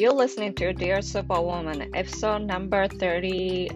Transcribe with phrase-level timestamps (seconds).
[0.00, 3.70] You're listening to Dear Superwoman, episode number 38.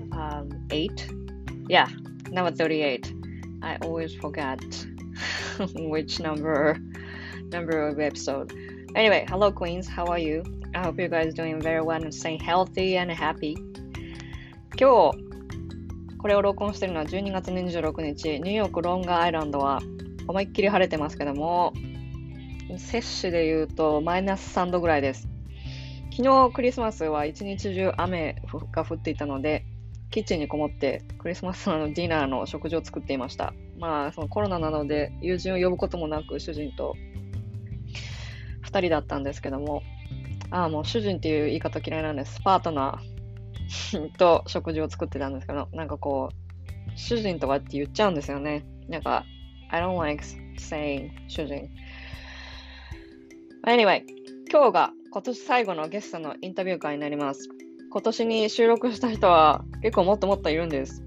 [1.68, 1.88] Yeah,
[2.30, 3.12] number 38.
[3.60, 4.58] I always forget
[5.74, 6.78] which number
[7.52, 8.54] number of episode.
[8.96, 10.42] Anyway, hello Queens, how are you?
[10.74, 13.58] I hope you guys doing very well and staying healthy and happy.
[14.80, 15.18] 今日、
[16.16, 19.82] これを録音してるのは12月26日、ニューヨークロングアイランドは
[20.26, 21.74] 思いっきり晴れてますけども、
[22.78, 25.33] 摂氏で言うとマイナス3度ぐらいです。
[26.16, 29.64] 昨日クリスマスは一日中雨が降っていたので、
[30.12, 33.52] キッチンにこもってクリスマスのディナーの食事を作っていました。
[33.80, 36.94] まあ、そのコロナなので友人を呼ぶこともなく主人と
[38.62, 39.82] 2人だったんですけども、
[40.52, 42.40] ああ、もう主人っていう言い方嫌いなんです。
[42.42, 48.64] パートナーと食事を作ってたんですけど、なんかこう、主人とかって言っちゃうんですよね。
[48.88, 49.24] なんか、
[49.68, 50.22] I don't like
[50.58, 51.70] saying 主人。
[53.66, 54.02] Anyway、
[54.48, 57.48] 今日が今年最後のゲストのインタビュー会になります。
[57.88, 61.04] 今年に収録した人は結構もっともっといるんです。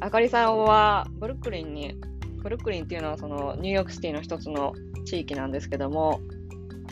[0.00, 1.94] あかりさんはブルックリンに、
[2.42, 4.72] ブルックリンっていうのはそのニューヨークシティの一つの
[5.04, 6.20] 地域なんですけども、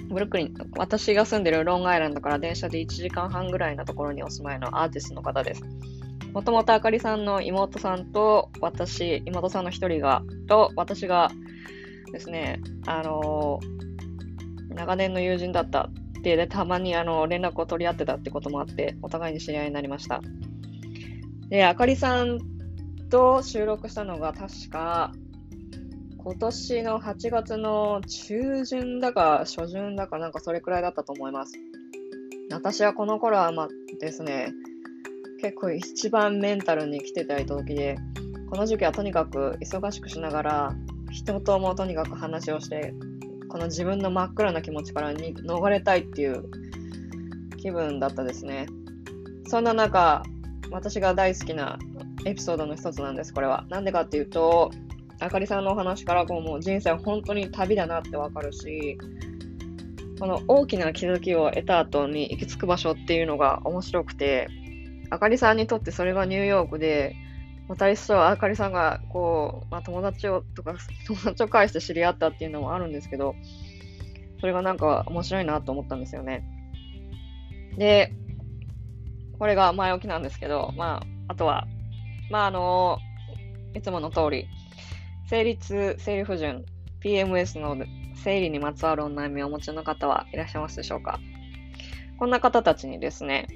[0.08, 5.64] ブルックリン、私が住んでるロングアイランドから電車で1時間半ぐらいのところにお住まいのアーティストの方です。
[6.33, 11.33] もともとあかりさんの妹さんと私、妹さんの一人が、と私が
[12.12, 15.90] ですね、あのー、長年の友人だった
[16.23, 20.20] 定でたまにあの連絡を取り合ってたってこともあって、お互いに知り合いになりました。
[21.48, 22.39] で、あかりさん
[23.11, 25.12] と収録したのが確か、
[26.17, 31.53] 今年の8月の中旬だか初旬だかなんかそれくらいだったと思います。
[32.51, 33.69] 私はこの頃はま
[34.01, 34.53] ですね、
[35.41, 37.98] 結構一番メンタルに来てた時で、
[38.48, 40.75] この時期はとにかく忙しくしながら、
[41.11, 42.95] 人ともとにかく話をして
[43.53, 46.45] この自分の真っ暗な気持ちからに逃れたいっていう
[47.58, 48.67] 気分だったですね。
[49.47, 50.23] そんな中、
[50.70, 51.79] 私が大好きな
[52.24, 53.67] エピソードの一つなんです、これは。
[53.68, 54.70] なんでかっていうと、
[55.20, 58.96] あかりさんのお話からこうもう人生は本当に旅だなってわかるし、
[60.19, 64.48] この大きな気づきを得た後に行き着く場所っていうのが面白くて、
[65.11, 67.17] あかりさんにとってそれがニューヨークで、
[67.68, 70.74] 私とあかりさんがこう、まあ、友達をとか
[71.06, 73.34] 友達を介して知り合ったっていうのもあるんですけど
[74.40, 76.45] それがなんか面白いなと思ったんですよね。
[77.78, 78.12] で
[79.39, 81.67] これが前置きなんですけどまああとは
[82.30, 82.98] まああの
[83.74, 84.48] いつもの通り
[85.28, 86.64] 生理痛生理不順
[87.02, 87.77] PMS の
[88.14, 91.18] 生理にまつわるお悩みをお持ちの方はいらっしゃいますでしょうか
[92.18, 93.48] こんな方たちにですね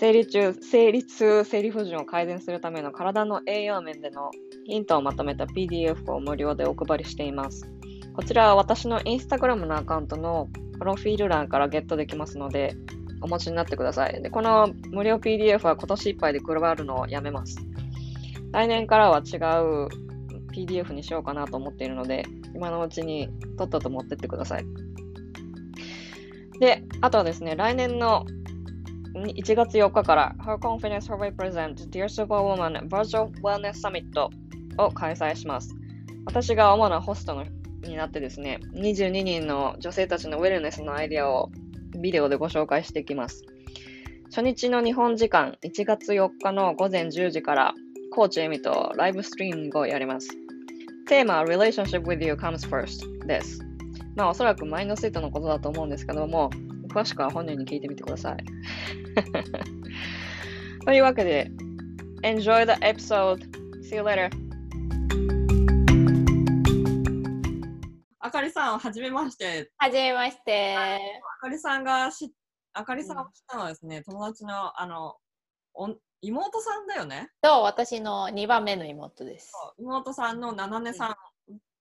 [0.00, 4.30] 生理中、生理痛、生理不順を改善するための体の栄養面での
[4.64, 7.70] ヒントをまとめた PDF を無料でお配りしています。
[8.14, 12.76] こちらは私のインスタグラムのアカウントのプロフィール欄からゲットできますので、
[13.20, 14.22] お持ちになってください。
[14.22, 17.58] で、この無料 PDF は今年いっぱいで配るのをやめます。
[18.52, 19.88] 来年からは違う
[20.54, 22.24] PDF にしようかなと思っているので、
[22.54, 23.28] 今のうちに
[23.58, 24.64] とっとと持ってってください。
[26.58, 28.24] で、あとはですね、来年の
[29.14, 34.28] 1月4日から Her Confidence Survey Present Dear Superwoman Virtual Wellness Summit
[34.78, 35.74] を開催します。
[36.26, 37.44] 私が主なホストの
[37.82, 41.50] になってですね、22人の女性たちのウェルネスのアイデアを
[41.98, 43.44] ビデオでご紹介していきます。
[44.26, 47.74] 初日の日本時間1月4日の午前10時から
[48.12, 50.28] コーチエミとライブストリーミングをやります。
[51.08, 53.60] テーマは Relationship with you comes first です。
[54.14, 56.50] まあおそらくマインドセットのことだと思うんですけども、
[56.90, 58.44] 詳しくは本人に聞いてみてください。
[60.84, 61.50] というわけで、
[62.22, 63.38] Enjoy the episode!
[63.82, 64.28] See you later!
[68.18, 69.70] あかりさん、はじめまして。
[69.78, 70.76] はじめまして。
[70.76, 70.98] あ
[71.40, 72.32] かりさんがし、
[72.72, 75.16] あかりさんを知ったのはですね、うん、友達の、あの、
[75.74, 75.88] お
[76.22, 77.30] 妹さんだよね？
[77.42, 79.52] そう、私の2番目の妹です。
[79.78, 81.16] 妹さんのななねさん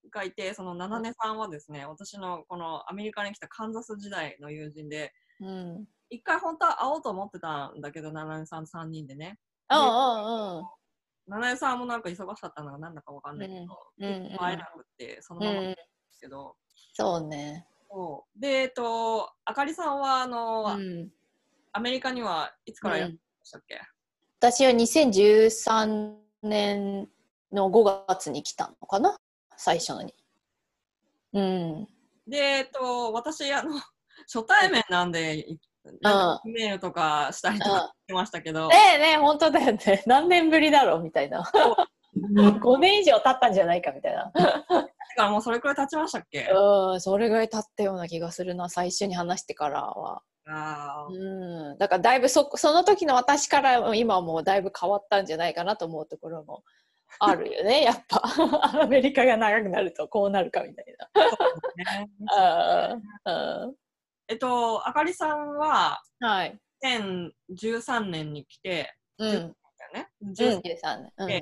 [0.09, 9.40] がいて、その七音さんはですね、私のこのアメリカに来たカンザス時代の友人で、うん、一回本当は会おうと思ってたんだけど、七音さん3人でね。
[9.67, 13.61] 七音さんもなんか忙しかったのが何だかわかんないけど、
[14.00, 15.76] うんうん、会えなくて、そのままで
[16.09, 16.47] すけど。
[16.47, 16.53] うん、
[16.94, 17.67] そうね。
[17.90, 18.40] そう。
[18.40, 21.09] で、えっと、あかりさんは、あの、うん、
[21.72, 23.79] アメリカにはいつからいらっしゃいましたっけ、
[24.40, 27.09] 私は2013年
[27.52, 29.17] の5月に来たのかな
[29.59, 30.14] 最初に。
[31.34, 31.88] うん。
[32.26, 33.73] で、えっと、私、あの、
[34.34, 35.46] 初対面なんで、
[36.02, 38.70] なんメールとかしたりとかしてましたけど。
[38.70, 40.03] ねえねえ、本当だよね。
[40.08, 41.44] 何年ぶりだろうみたいな。
[42.14, 44.32] 5年以上経ったんじゃないかみたいな。
[44.34, 46.50] だからもうそれくらい経ちましたっけ？
[46.52, 50.22] うん、それぐらい経ったような気がするな、最初に話してからは。
[50.47, 56.64] あーうん、だからだいぶそその時の私から今はもうだいぶ変わったんじゃないかなと思うところも
[57.20, 58.22] あるよねやっぱ
[58.84, 60.96] アメリカが長くなるとこうなるかみたいね
[62.35, 62.94] な。
[63.26, 63.76] うんうん
[64.28, 66.59] えっと、あかりさんははい。
[66.84, 69.32] 2013年に来て、うん。
[69.32, 69.53] だよ
[69.94, 70.09] ね。
[70.22, 71.11] うん、13 13年。
[71.17, 71.41] うんえ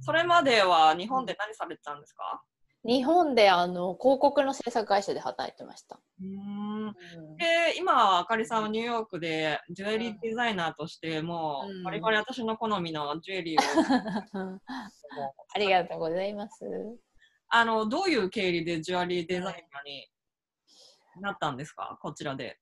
[0.00, 2.42] それまでは日本で何されてたんですか？
[2.84, 6.00] 日本であの広告の制作会社で働いてました。
[6.22, 14.60] うんうんで今はあかりさんはニューヨークでジュエリーデザイナーとしてもうんうバリバリ私の好みのジュエリーを
[15.54, 16.64] ありがとうございます。
[17.50, 20.08] あのどういう経緯でジュエリーデザイナーに
[21.20, 21.98] なったんですか？
[22.00, 22.58] こちらで。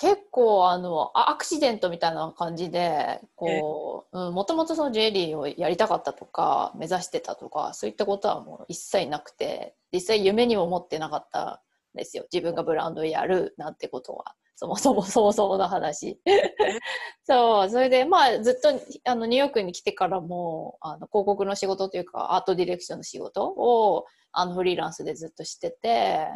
[0.00, 11.62] 結構あのあアクシデントみたいな感じでこう、うん、もともとそのジュエリーをやりたかったとか目指してたとかそういったことはもう一切なくて実際夢にも思ってなかった
[11.94, 12.24] んですよ。
[12.32, 14.34] 自分がブランドやるなんてことは。
[14.54, 16.18] そもそもそもそもの話。
[17.24, 18.70] そうそれでまあずっと
[19.04, 26.28] あのニューヨークに来てからもあの広告の仕事というかアートディレクションの仕事をあのフリーランスでずっとしてて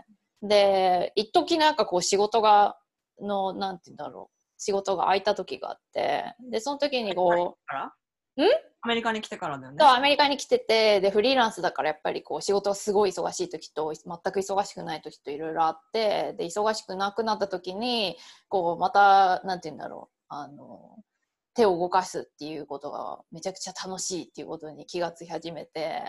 [0.43, 2.76] で一時なんかこう仕事が
[3.20, 4.34] のなんて言うんだろう。
[4.56, 6.34] 仕事が空いた時があって。
[6.50, 7.84] でその時にこうから？
[7.87, 8.49] ん？
[8.82, 9.84] アメリカに来てからだよね。
[9.84, 18.16] アメリカに来ててでフリーランスだからやっぱりこう仕事がすごい忙しい時と全く忙しくない時といろいろあってで忙しくなくなった時に
[18.49, 20.14] こうまたなんて言うんだろう。
[20.28, 20.96] あの
[21.55, 26.02] 手を動かすっていうことがめちゃくちゃ楽しいっていうことに気がつき始めて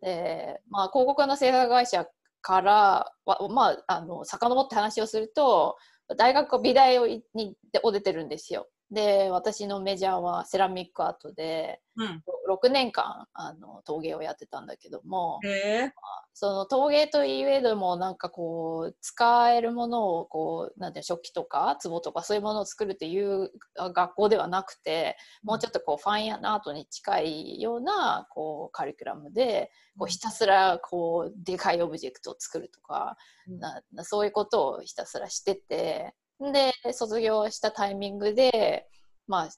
[0.00, 2.06] で、まあ、広告の制作会社
[2.40, 5.76] からは、まあ、あの遡って話をすると
[6.16, 8.68] 大学美大をいにを出てるんですよ。
[8.90, 12.22] で私のメジャーはセラミックアートでうん。
[12.48, 15.92] 6年間あの陶芸をやってたんだけどもへえ。
[16.32, 33.16] その陶芸といえどもなんかこう使えるものをこうなんて食器とか壺とかそういうものを作るっていうあ学校ではなくてもうちょっとこうファインアートに近いようなこうカリキュラムでこうひたすらこうでかいオブジェクトを作るとか
[33.48, 38.86] うんななそういうことをひたすらしててで卒業したタイミングで
[39.26, 39.48] まあ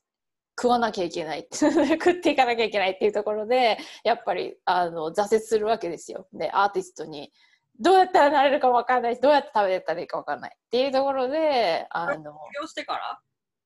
[0.58, 1.46] 食わなきゃいけない。
[1.52, 6.26] 食っていかなきゃいけないっていうところでやっぱりあの挫折するわけですよ。
[6.32, 7.32] でアーティストに
[7.78, 10.54] どうやったらなれるか分かんないしどうやって食べたらいいか分かんない。
[10.54, 12.24] っていうところであの卒
[12.62, 13.20] 業してから？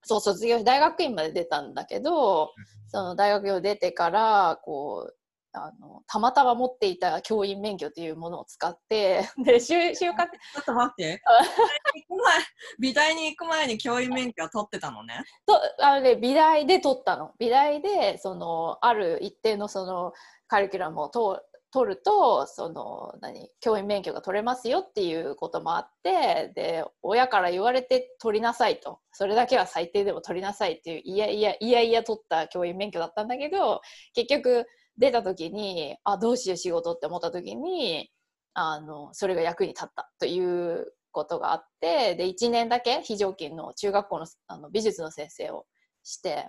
[0.07, 2.53] そう卒業大学院まで出たんだけど
[2.89, 5.17] その大学を出てからこう
[5.55, 11.23] あのたまたま持っていた教員免許というものを使って で就就活ちょっと待って。
[12.79, 15.23] 美大に行く前に教員免許は取ってたのね。
[15.47, 20.13] とあの、ね、美大で取ったの美大でそのある一定のその
[20.49, 21.43] カリキュラムをと
[21.75, 33.81] 取るとその何教員免許が取れますよっていうこともあってで親から言われて取りなさいとそれだけは最低でも取りなさいっていういやいやいやいや取った教員免許だったんだけど
[34.15, 34.67] 結局
[34.99, 38.11] 出た時にあどうしよう仕事って思った時に
[38.55, 45.67] あのそれが役に立ったということがあってで1年だけ非常勤の中学校のあの美術の先生を
[46.03, 46.49] して、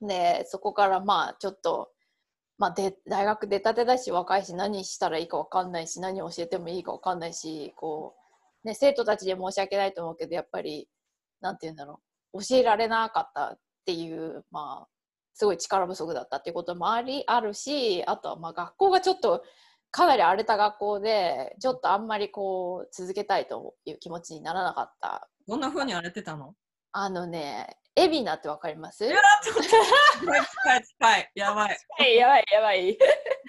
[0.00, 1.90] でそこからまあちょっと、
[2.58, 8.14] まあ、で大学出たてだし若いし何したらいいか分かんないし何を教えてもいいか分かんないしこ
[8.64, 10.88] う、ね、生徒たちで申し訳ないと思うけどやっぱり
[11.40, 12.00] なんて言うんだろ
[12.32, 14.88] う教えられなかったっていうまあ
[15.34, 19.44] すごい力不足だったっていうこともありあるしあとはまあ学校がちょっと
[19.90, 26.54] かなり荒れた学校でちょっとあんまりこう続けたいという気持ちにならなかったどんな風に荒れてたの？
[26.92, 29.04] あのね海老名ってわかります？
[29.06, 29.62] いやちょっと
[30.98, 31.30] 近い。
[31.36, 31.78] やばい。
[31.98, 32.98] はいやばいやばい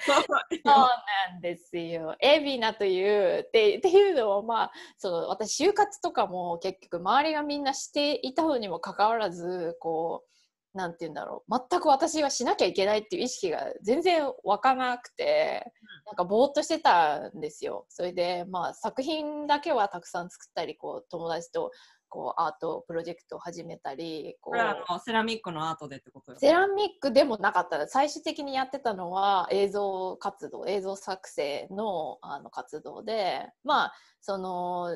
[0.05, 0.25] そう
[0.65, 2.15] なんですよ。
[2.21, 10.34] 海老名というってっていうのもまあその私就活とかも結局周りがみんなしていたのにもかかわらずこう
[10.75, 11.59] なんて言うんだろう。
[11.69, 15.63] 全く私はしなきゃいけないっていう意識が全然湧かなくて、
[16.05, 17.85] なんかぼーっとしてたんですよ。
[17.89, 21.71] それでまあ作品だけはたくさん作ったりこう友達と
[22.09, 26.39] こうアートプロジェクトを始めたりここれはあのセラミックのアートでってことよ。
[26.39, 27.87] セラミックでもなかった。
[27.87, 34.89] 最終的にやってたのは映像活動映像作成のあの活動でまあその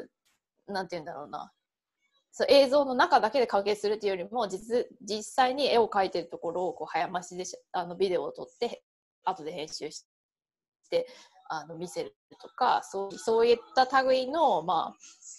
[0.68, 1.54] なんて言うんだろうな
[2.40, 8.82] そう映像の中だけで完結するっていうよりも実実際に絵を描いてるところをこう早増しでしあのビデオを撮って
[9.26, 10.06] 後で編集し
[10.90, 11.06] て
[11.50, 14.96] あの見せるとかそうそういった類の,、ま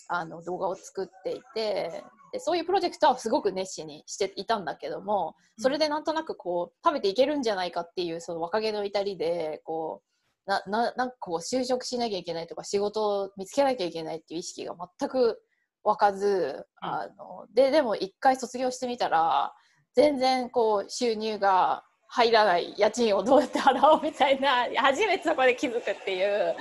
[0.08, 2.04] あ、あの動画を作っていて
[2.34, 10.02] でそういうプロジェクトはすごく熱心にしていたんだけどもそれでなんとなくこう食べていけるんじゃないかっていうその若気の至りでこ
[10.46, 15.40] うなななんかこう就職しなきゃいけないとか仕事を見つけなきゃいけないっていう意識が全く
[15.84, 19.52] 湧かず、あのででも一回卒業してみたら
[19.94, 26.56] 全然こう収入が入らない家賃をどうやって払おうみたいな初めてそこで気づくっていう。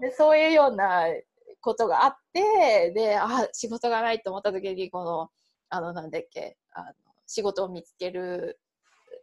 [0.00, 1.06] でそういうような
[1.60, 5.28] ことがあってであ仕事がないと思った時にこの
[5.70, 6.92] あのなんだっけあの
[7.26, 8.60] 仕事を見つける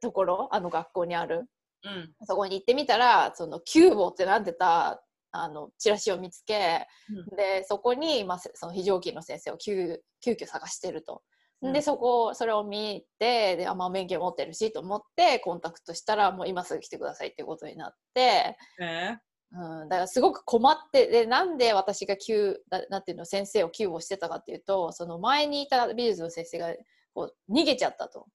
[0.02, 1.46] ところあの学校にある、
[1.84, 11.22] うん、そこに行ってみたらそのキューボってなってたあのチラシを見つけ、うん、でそこに、まあ、その非常勤の先生を急急遽探してると。
[11.62, 26.74] でそこそれを見てであ、まあ、免許持ってるしと思ってコンタクトしたらもう今すぐ来てくださいっていうことになって、えー、うん、だからすごく困ってでなんで私が急ななんていうの先生を救護してたかっていうとその前にいた美術の先生が
[27.14, 28.26] こう逃げちゃったと。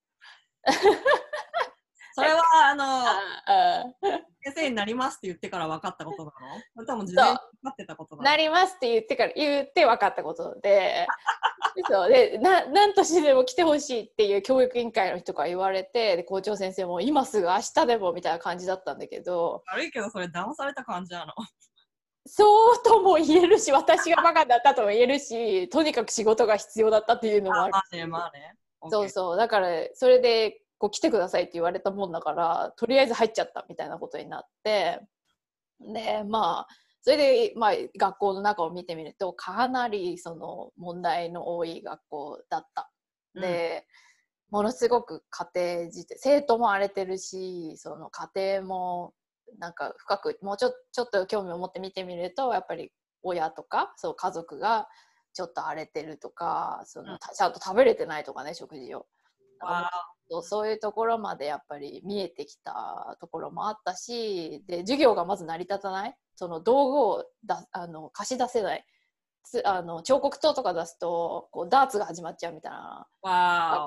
[2.17, 3.93] それはあの
[4.43, 6.31] 先生になりますって言ってから分かったことなの？
[6.73, 8.23] それとも事前に分かってたことなの？
[8.23, 11.05] なりますって言ってから言って分かったことで。
[11.87, 12.09] そう。
[12.09, 19.61] でな何としてでも来てほしいっていう教育委員会の人から言われてで校長先生も今すぐ明日でもみたいな感じだったんだけど。
[19.71, 21.33] 悪いけどそれ騙された感じなの？
[22.25, 27.71] そうとも言えるし私がバカだったとも言えるしとにかく仕事が必要だったっていうのもある。
[27.73, 28.55] まあねまあね。
[28.89, 29.37] そうそう。
[29.37, 34.99] だからそれでこう来てくださいって言われたもんだからとりあえず入っちゃったみたいなことになって
[35.79, 36.67] でまあ
[37.01, 42.91] それで、まあ、学校の中を見てみるとかなりその問題の多い学校だった。
[43.33, 43.85] で、
[44.51, 49.13] うん、ものすごく家庭自体生徒も荒れてるしその家庭も
[49.57, 52.91] なんか深くもうちょちょっと興味を持って見てみるとやっぱり
[53.23, 54.89] 親とかそう家族が
[55.33, 59.05] ちょっと荒れてるとかその、うん、ちゃんと食べれてないとかね食事を。
[60.29, 66.15] そうそういうところまでやっぱり見えてきたところもあったしで授業がまず成り立たない。
[66.35, 68.85] その道具をだあの貸し出せない。
[69.63, 73.07] あの彫刻刀とか出すとこうダーツが始まっちゃうみたいな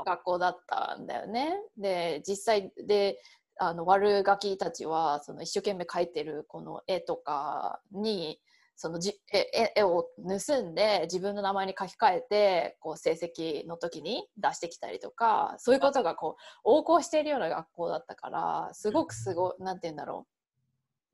[0.07, 1.55] 学校だったんだよね。
[1.77, 3.21] で実際で
[3.59, 8.41] あの悪ガキたちはその一生懸命描いてるこの絵とかに
[8.83, 20.27] そのじ絵絵を盗んで自分の名前に書き換えてこう成績の時に出してきたりとかそういうことがこう横行しているような学校だったからすごくすごい何て言うんだろ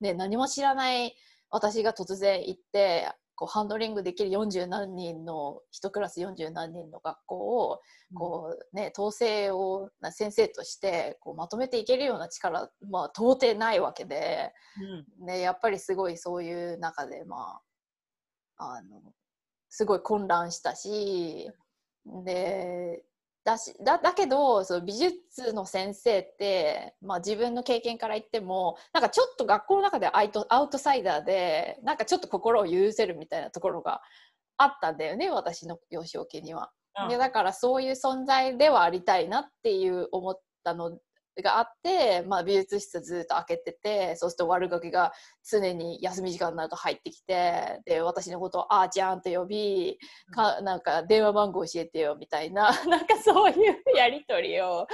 [0.00, 1.16] う、ね、何も知らない
[1.50, 7.80] 私が突然行ってこうハンドリングできる40何人の1クラス40何人の学校を
[8.14, 14.52] こう、ね、統制を先生としてこうまとめていけるような力、まあ、到底ないわけで、
[15.20, 17.60] うん、ね、やっぱりすごいそういう中で、ま
[18.56, 19.00] あ、あの
[19.68, 21.50] すごい混乱したし
[22.24, 23.04] で
[23.46, 34.02] だしだだけどその美術の先生って、まあ、自分の経験から言ってもなんかちょっと学校の中でアイトアウトサイダーでなんかちょっと心を許せるみたいなところが
[34.58, 36.70] あったんだよね私の幼少期には。
[37.08, 40.98] でだからそういう存在ではありたいなっていう思ったの
[41.42, 45.12] があって、まあ、美術室ずっと開けててそうすると悪ガキが
[45.48, 49.98] 常に休み時間になると入ってきてで私のことを「あーちゃん」と呼び
[50.32, 54.86] かなんか電話番号教えてよみたいな なんかそういうやり取りを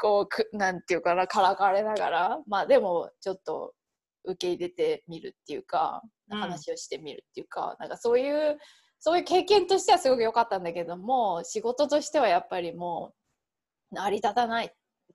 [0.00, 3.74] こうくなんていうかなからかれながらまあでもちょっと
[4.24, 8.58] 受け入れてみるっていうか話をしてみるっていうか、うん、なんかそういう
[9.00, 13.12] そういう経験としてはすごく良かったんだけども仕事としてはやっぱりも
[13.92, 14.70] う成り立たないっ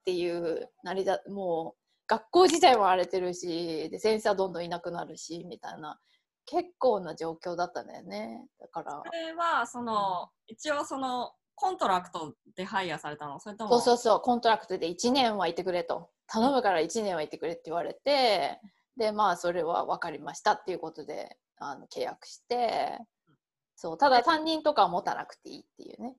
[0.06, 6.00] ていう成り立もう学校自体も荒れてるしで先生はどんどんいなくなるしみたいな
[6.46, 8.46] 結構な状況だったんだよね。
[8.60, 9.02] だから。
[9.06, 13.40] それはその、うん、一応その contract で hire されたの？
[13.40, 13.70] それとも？
[13.72, 14.20] そうそうそう。
[14.20, 16.10] contract で1年はいてくれと。
[16.28, 18.60] 頼むから1年はいてくれって言われて
[18.98, 22.98] でまあそれは分かりましたっていうことであの契約して
[23.76, 26.16] そうただ担任とかは持たなくていいっていうね。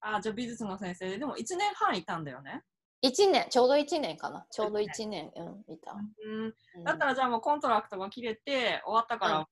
[0.00, 2.62] あじゃあ美術の先生ででも1年半いたんだよね
[3.04, 4.46] 1年ちょうど1年かな。
[4.50, 9.46] ちょうど1年、うん、いた、うん、だったらじゃあもう contract が切れて終わったからもう、うん、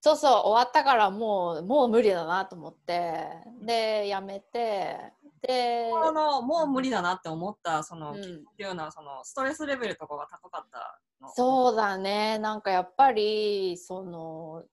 [0.00, 3.28] そうそう終わったからもうもう無理だなと思って。
[3.60, 5.12] でやめて。
[5.40, 8.22] であのもう無理だなって思ったその、うん、っ
[8.56, 11.00] ていうのはその stress level とかが高かった
[11.34, 12.38] そうだね。
[12.38, 14.64] なんかやっぱりその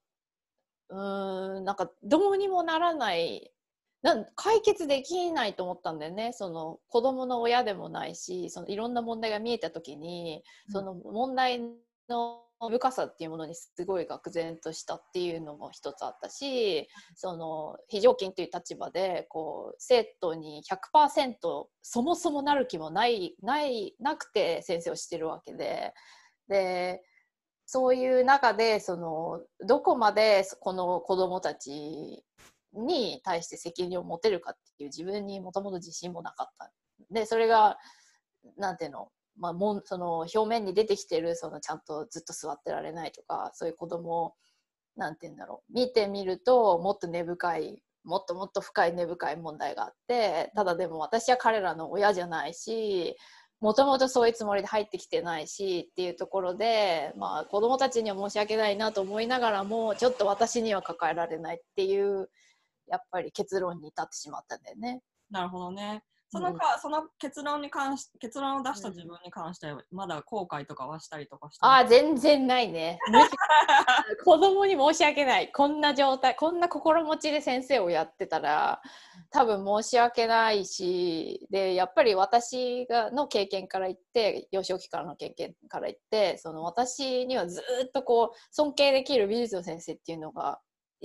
[0.89, 3.51] うんなんかどうにもならない
[4.05, 6.31] なん解決できないと思ったんだよね。
[6.31, 11.59] その子供の親でもないしそのいろんな問題が見えた時に、その問題
[12.07, 25.93] の深さっていうものにすごい愕然としたっていうのも一つあったしその非常勤という立場でこう生徒に100%そもそもなる気もないないなくて先生をしてるわけで。
[26.47, 27.01] で
[27.65, 32.23] そういう中でそのどこまでこの子どもたち
[32.75, 36.71] に対して責任を持てるかっていう自分にもともと自信もなかった。
[37.11, 37.77] でそれが
[38.57, 44.33] なんていうの,、まあ、もんその表面に出てきてるそのちゃんとずっと座ってられないとかそういう子供を
[44.95, 45.73] なんていうんだろう？
[45.73, 53.17] 見てみるともっと根深いもっともっと深い根深い問題があってただでも私は彼らの親じゃないし
[53.61, 62.29] もともとそういうつもりで入ってきてないしっていうところで、まあ、子どもたちには申し訳ないなと思いながらもちょっと私には抱えられないっていう
[62.87, 65.01] やっぱり結論に至ってしまったんだよね。
[65.29, 66.03] なるほどね。
[66.29, 72.99] そのか、うん、その結論に関し結論を出した自分に関しては、まだ後悔とかはしたりとかしてあ全然ないね。
[74.25, 75.51] 子供に申し訳ない。
[75.51, 78.81] こんな状態こんな心持ちで先生をやってたら
[79.29, 90.59] 多分申し訳ないしでやっぱり私がの経験から言って幼少期からの経験から言ってその私にはずっとこう尊敬できる美術の先生っていうのが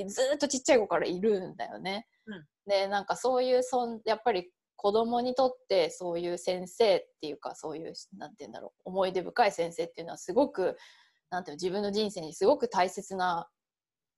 [0.09, 2.07] ずっとちっちゃい子からいるんだよね。
[2.27, 10.77] うん、でなんかそういうそんやっぱり子供にとってそういう先生っていうかそういうなんて言うんだろう思い出深い先生っていうのはすごく
[11.31, 13.49] なんていう自分の人生にすごく大切な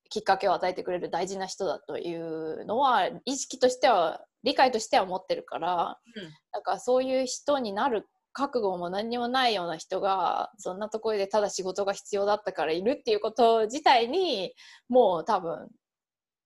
[0.09, 6.23] きっかけを与えてくれる大事な人だというのは意識としては理解としては持ってるから、うん、
[6.53, 14.55] なんかそういう人になる覚悟も何にもないような人がそんなところでただ仕事が必要だったからいるっていうこと自体に
[14.89, 15.69] もう多分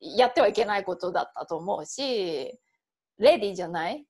[0.01, 2.59] やってはいけないことだったと思うし
[3.19, 4.05] レディーじゃない？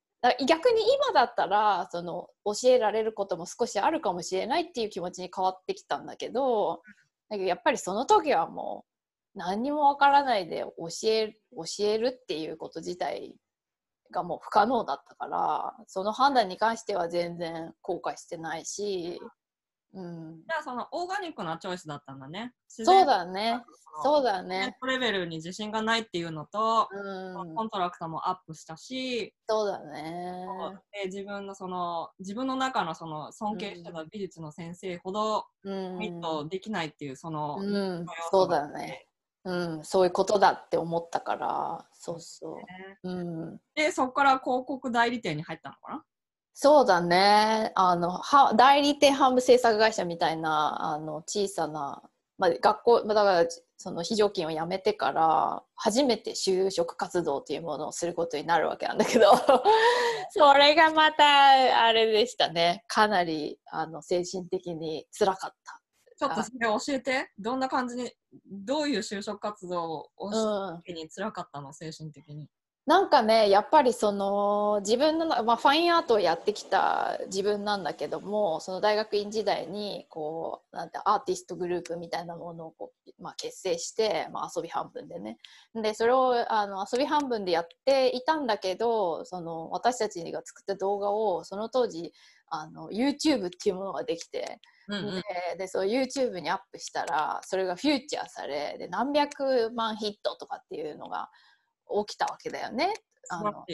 [0.46, 6.82] 逆に今だったらその教えられることも少しあるかもしれないっていう気持ちに変わってきたんだけど
[7.28, 8.84] だけどやっぱりその時はも
[9.36, 13.36] う何にもわからないで教え教えるっていうこと自体
[14.12, 19.20] がもう不可能だったからその判断に関しては全然後悔してないし
[19.96, 22.52] うん、じゃあその organic な choice だったんだね。
[22.68, 23.62] そうだね。
[24.02, 24.76] そうだね。
[24.86, 30.46] レベルに自信がないっていうのと、うん、 contract も up したし、そうだね。
[31.02, 39.06] で自分のその自分の中のその尊敬してた美術の先生ほどミットできないっていうその、うん、そうだね。
[39.44, 43.10] うん、そういうことだって思ったからそうそう、ね、う
[43.54, 46.04] ん、でそこから広告代理店に入ったのかな？
[46.58, 47.72] そうだね。
[47.74, 52.02] あのは代理店販売制作会社みたいなあの小さな、
[52.38, 59.26] まあ、学校だからその非常勤を辞めてから初めて就職活動というものをすることになるわけなんだけど。
[60.30, 62.84] それがまたあれでしたね。
[62.88, 65.82] かなりあの精神的につらかった。
[66.18, 67.30] ちょっとそれ教えて。
[67.38, 68.10] どんな感じに
[68.46, 72.48] どういう就職活動をした時につらかったの、うん、精神的に？
[72.86, 85.38] なんかねやっぱりその自分の、まあ、ファインアートをやってきた自分なんだけどもその大学院時代にこうなんてアーティストグループみたいなものをこう、まあ、結成して、まあ、遊び半分でね
[85.74, 92.12] でそれをあの遊び半分でやっていたんだけどその私たちが作った動画をその当時
[92.48, 94.60] あの YouTube っていうものができて。
[94.88, 95.22] うんうん、で
[95.58, 101.28] でそう YouTube にアップしたらそれがフューチャーされで何百万ヒットとかっていうのが
[102.06, 102.94] 起きたわけだよね。
[103.28, 103.64] あの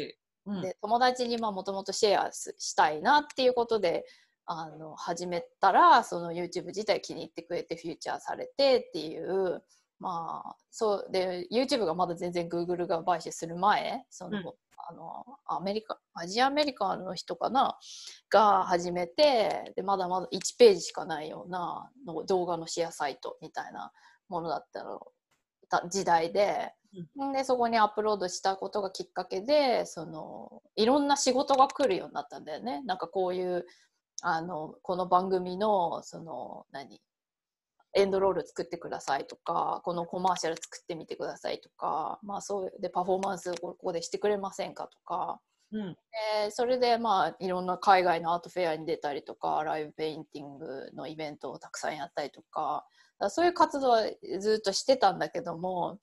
[0.45, 4.05] うん、で友達にもともとシェアしたいなっていうことで
[4.47, 9.63] あの始めたらその YouTube 自体気に入ってくれてフューチャーされてっていう
[10.01, 14.53] まあそうで YouTube がまだ全然 Google が買収する前その、うん、
[14.89, 17.79] あのアメリカアジアアメリカの人かな？
[18.31, 23.93] が始めてでまだまだ1ページしかないようなの動画のシェアサイトみたいな
[24.29, 25.01] ものだったの
[25.89, 26.73] 時代で。
[27.19, 32.83] うん、でそこにアップロードしたことがきっかけでそのいろんな仕事が来るようになったんだよね。
[32.85, 33.65] なんかこういう
[34.21, 37.01] あのこの番組のその何？
[37.95, 45.41] エンドロール作ってくださいとかこのコマーシャル作ってみてくださいとか、まあ、そうでパフォーマンスここでしてくれませんかとか、
[45.73, 45.93] うん、
[46.45, 52.87] でそれでまあいろんな海外のアートフェアに出たりとかライブペインティングのイベントをたくさんやったりとか
[53.29, 54.03] そういう活動は
[54.41, 55.99] ずっとしてたんだけども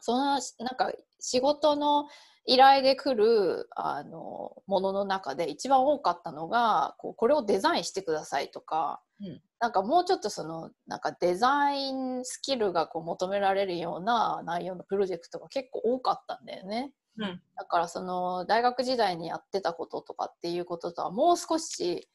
[0.00, 0.40] そのなん
[0.76, 2.06] か仕事の
[2.46, 16.92] 依頼で来るあのものの中で一番多かったのがこうこれをデザインしてくださいとか、うん、なんかもうちょっとそのなんかデザインスキルがこう求められるような内容のプロジェクトが結構多かったんだよね。
[17.18, 22.08] うん、だからその大学時代にやってたこととかっていうこととはもう少し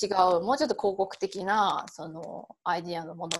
[0.00, 3.30] 違うもうちょっと広告的なそのアイディアのもの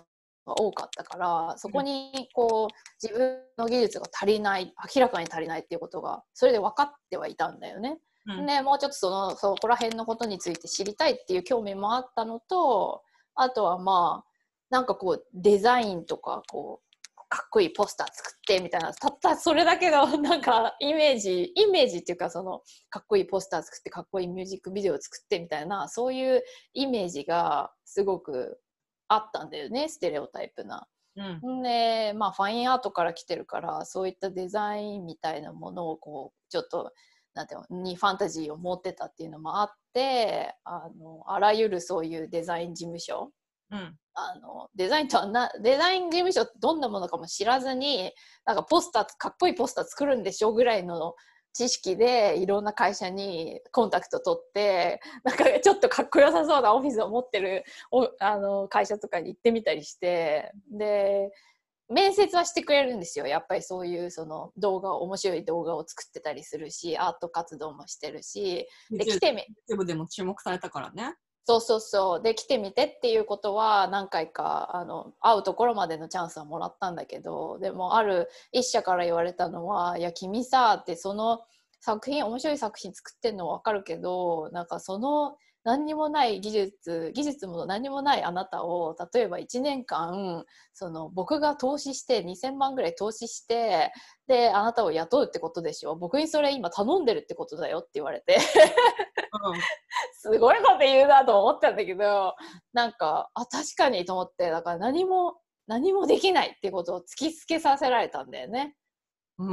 [0.46, 7.98] が多かったからそこにこう自分の技術が足りない明らかに足りないっていうことがそれで分かってはいたんだよね。
[8.26, 13.02] うん、でもうちょっとそのそこら辺のことについて知りたいっていう興味もあったのと
[13.35, 14.28] あとはまあ
[14.70, 16.92] なんかこうデザインとかこう
[17.28, 28.61] かっこいいポスター作ってみたいなたったそれだけの なんかイメージイメージっていうかそのかっこいいポスター作ってかっこいいミュージックビデオ作ってみたいなそういうイメージがすごく
[29.14, 30.87] あったんだよねステレオタイプな。
[31.16, 31.62] うん。
[31.62, 36.92] でまあファインアートから来てるからそういったデザインみたいなものをこうちょっと
[37.35, 43.31] なんていうのにファンタジーを持ってたっていうのもあってあのあらゆるそういうデザイン事務所
[43.70, 43.96] うん。
[44.14, 48.12] あのデザインとはなデザイン事務所ってどんなものかも知らずに
[48.44, 51.14] なんかポスターかっこいいポスター作るんでしょぐらいの
[51.53, 61.31] 知識でいろんな会社にコンタクト取ってなんかちょっとかっこよさそうなオフィスを持ってるおあの会社とかに行ってみたりしてで
[61.88, 71.15] 面接はしてくれるんですよやっぱりそういうその動画面白い動画を作ってたりするしアート活動もしてるしで来てみ YouTube でも注目されたからね。
[71.44, 72.22] そうそうそう。
[72.22, 81.42] で来てみてっていうことは何回かあの会うところまでのチャンスはもらったんだけどでもある一社から言われたのは「いや君さ」ってその
[81.81, 93.92] 作品面白い作品作ってんの分かるけどなんかその何にもない技術技術も何にもないあなたを例えば1年間その僕が投資して2000万ぐらい投資して
[94.27, 95.94] であなたを雇うってことでしょ？
[95.94, 98.38] 僕にそれ今頼んでるってことだよって言われて。
[100.14, 102.35] すごいこと言うなと思ったんだけど
[102.72, 108.77] なんかあ確かにと思ってだから何も何もできないってことを突きつけさせられたんだよね。
[109.38, 109.46] う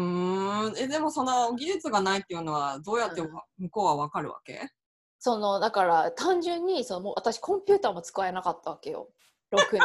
[0.72, 0.74] ん。
[0.78, 3.32] え、でもその技術がないっていうのはどうやってうん。
[3.58, 4.60] 向こうはわかるわけ？
[5.20, 9.10] そのだから単純にそのもう私コンピューターも使えなかったわけよ。
[9.52, 9.80] ろくに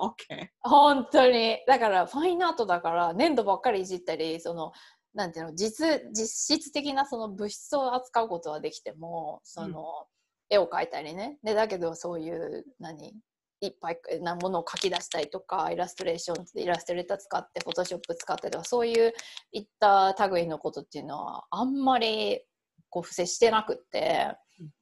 [0.00, 4.72] オッケ本当にだからファインアートだから粘土ばっかりいじったりその
[5.12, 10.06] なんていうの実実質的なその物質を扱うことはできてもその、
[10.48, 13.12] 絵を描いたりねでだけどそういう何
[13.60, 19.12] いっぱいなものを書き出したりとかイラストレーションイラストレーター使ってフォトショップ使ってとかそういう
[19.52, 22.40] いった類のことっていうのはあんまり
[22.88, 24.36] こう付箋してなくって。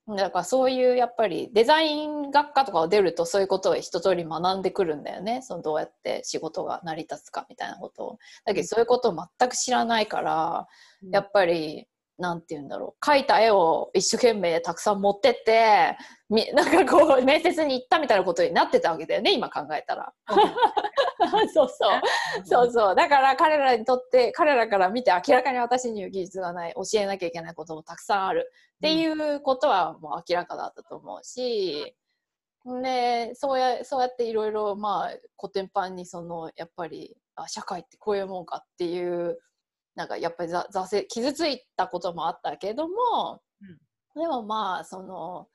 [0.07, 5.41] だからそういうやっぱりデザイン学科とかを出るとそういうことを一通り学んでくるんだよね。
[5.43, 8.19] そのどうやって仕事が成り立つかみたいなことを。
[8.45, 11.13] だけどそういうことを全く知らないからー。
[11.13, 13.05] やっぱりなんて言うんだろう。
[13.05, 15.97] 描いた絵を一生懸命たくさん持ってって
[16.29, 20.13] み なんかこう面接に行ったみたいなことになってたわけだよね今考えたら。
[21.53, 22.01] そうそう。
[22.45, 22.95] そうそう。
[22.95, 31.97] だから彼らにとって彼らから見て明らかに私には技術がない教えなきゃいけないこともたくさんあるっていうことはもう明らかだったと思うし、
[32.83, 39.39] でそうやそうやっていろいろまあコテンパンにそのやっぱりあ社会ってこういうもんかっていう
[39.95, 43.41] なんかやっぱりざ挫折傷ついたこともあったけども、
[44.15, 45.49] でもまあその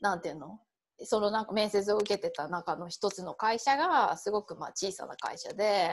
[0.00, 0.58] なんていうの？
[1.02, 5.90] そのなんか面接を受けてた中の一つの会社がすごくまあ小さな会社で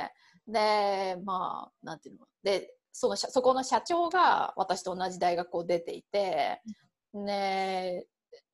[0.47, 2.25] でまあなんていうの？
[2.43, 6.61] でその社そこの社長が私と同じ大学を出ていて
[7.13, 8.05] ね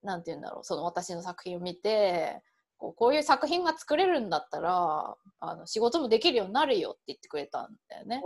[0.03, 0.63] なんていうんだろう？
[0.63, 2.41] その私の作品を見て
[2.77, 8.21] こうこういう作品が作れるんだったらあの仕事もできるようになるよって言ってくれたんだよね。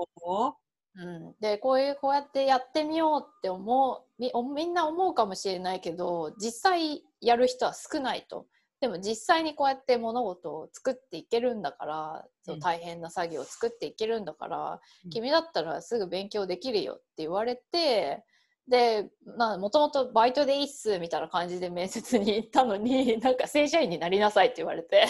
[0.97, 8.45] おうん、でこういうこうやってやってみようって思うみおみんな思うかもしれないけど実際やる人は少ないと。
[8.81, 12.59] でも実際にこうやって物事を作っていけるんだからそううん。
[12.59, 15.11] 大変な作業を作っていけるんだから、うん。
[15.11, 18.23] 君だったらすぐ勉強できるよって言われて
[18.67, 25.05] でまあもともとバイトでいいっすみたいな感じで面接に行ったのになんか正社員になりなさいって言われて。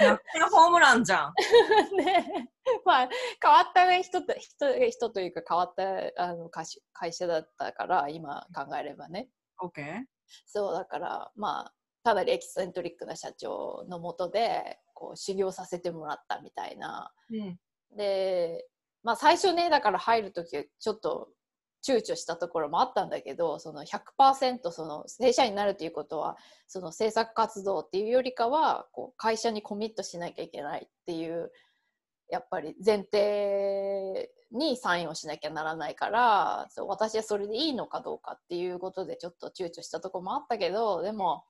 [0.00, 1.32] 逆転ホームランじゃん。
[1.96, 2.50] ね、
[2.84, 3.08] まあ
[3.42, 10.04] 変わった人と人人というか変わったあの会社会社だったから今考えればねオッケー。
[10.46, 17.58] そうだからまあかなりエキセントリックな社長のもとでこう修行させてもらったみたいなうん。
[17.96, 18.66] で
[19.02, 21.30] まあ最初ねだから入る時はちょっと
[21.86, 31.50] 躊躇したところもあったんだけどその100%その正社員になるということはその制作活動っていうよりかはこう会社にコミットしなきゃいけないっていう
[32.30, 41.44] やっぱり前提にサインをしなきゃならないから私はそれでいいのかどうかっていうことでちょっと躊躇したところもあったけどでも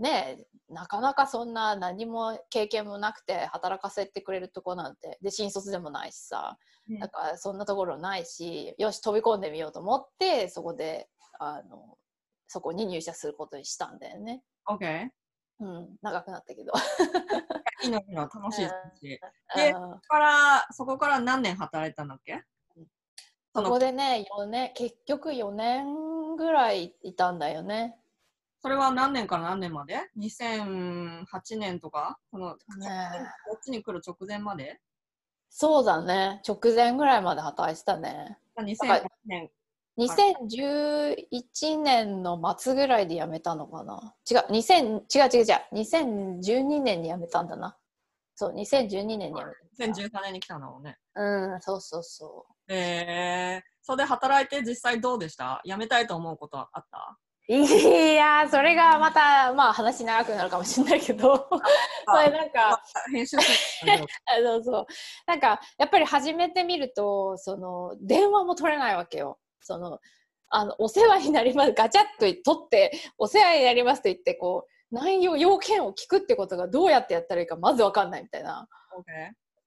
[0.00, 6.58] ねえなかなかそんな何も経験もなくて働かせてくれるとこなんてで新卒でもないしさ
[7.00, 11.08] だからそんなところないしよし飛び込んでみようと思ってそこで
[11.38, 11.96] あの
[12.46, 14.42] そこに入社することにしたんだよね。
[14.66, 15.12] オッケ
[15.60, 16.72] うん、長くなったけど。
[16.72, 17.84] ー。
[17.84, 18.66] いいのいいの、楽しい
[18.98, 19.20] し。
[19.54, 22.42] でうんそこから、そこから何年働いたんだっけ？
[23.54, 27.96] そそこのでね4年結局4年ぐらいいたんだよね。
[28.62, 32.18] それは何年から何年まで ?2008 年とか？
[32.30, 32.56] その、ね
[33.48, 34.80] こっちに来る直前まで？
[35.48, 36.40] そうだね。
[36.46, 38.38] 直前ぐらいまで働いてたね。
[38.58, 39.50] 2008年。
[39.98, 44.14] 2011年の末ぐらいで辞めたのかな？
[44.30, 45.56] 違う2000違う違う違う。
[45.74, 47.76] 2012年に辞めたんだな。
[48.34, 49.92] そう2012年に辞めた。
[50.02, 50.98] 2013年に来たんだもんね。
[51.14, 55.60] うんそうそうそえー、それで働いて実際どうでした？
[55.64, 57.18] 辞めたいと思うことはあった？
[57.18, 61.48] ういやーそれがまたまあ話長くなるかもしれないけど。
[62.06, 62.82] それなんかあ
[63.26, 63.38] そ
[64.58, 64.86] うそう。
[65.26, 69.40] なんかやっぱり始めてみるとその電話も取れないわけよ。
[69.60, 69.98] その
[70.48, 71.72] あのお世話になります。
[71.72, 78.68] ガチャッと取ってお世話になりますと言ってこう内容要件を聞くってことがどうやってやったらいいかまず分かんないみたいな。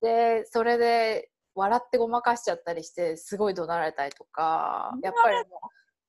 [0.02, 5.38] でそれで笑ってごまかしちゃったりしてすごい怒鳴られたりとかやっぱり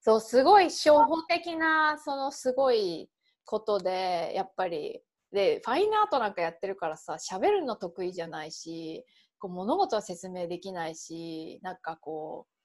[0.05, 3.09] そうすごい初歩的なそのすごい
[3.43, 5.01] ことでやっぱり。
[5.31, 9.03] でファインアートなんかやってるからさ喋るの得意じゃないし
[9.37, 12.55] こう物事は説明できないしなんかこう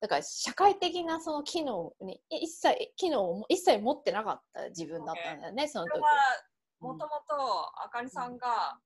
[0.00, 6.00] だから社会的なその機能に一切機能を一切持ってなかった自分だったんだよね、その時。
[6.80, 8.76] もともとあかりさんが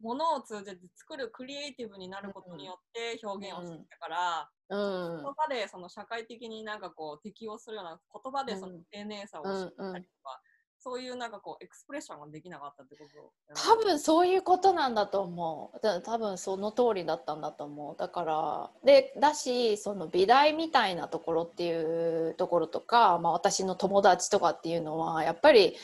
[0.00, 5.22] ものを通じて作るクリエイティブになることによって表現をしてきたから、うん。
[5.22, 9.52] 言葉でその社会的になんかこう適応するような言葉でその丁寧さを知っ
[9.92, 10.40] たりとか、
[10.78, 15.80] そういうなんかこうエクスプレッションができなかったってこと多分そういうことなんだと思う。
[15.82, 17.96] だ多分その通りだったんだと思う。
[17.98, 25.76] だからでだしその美大みたいなところっていうところとか、まあ、私の友達とかっていうのはやっぱり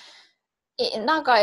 [0.78, 1.36] いなんか、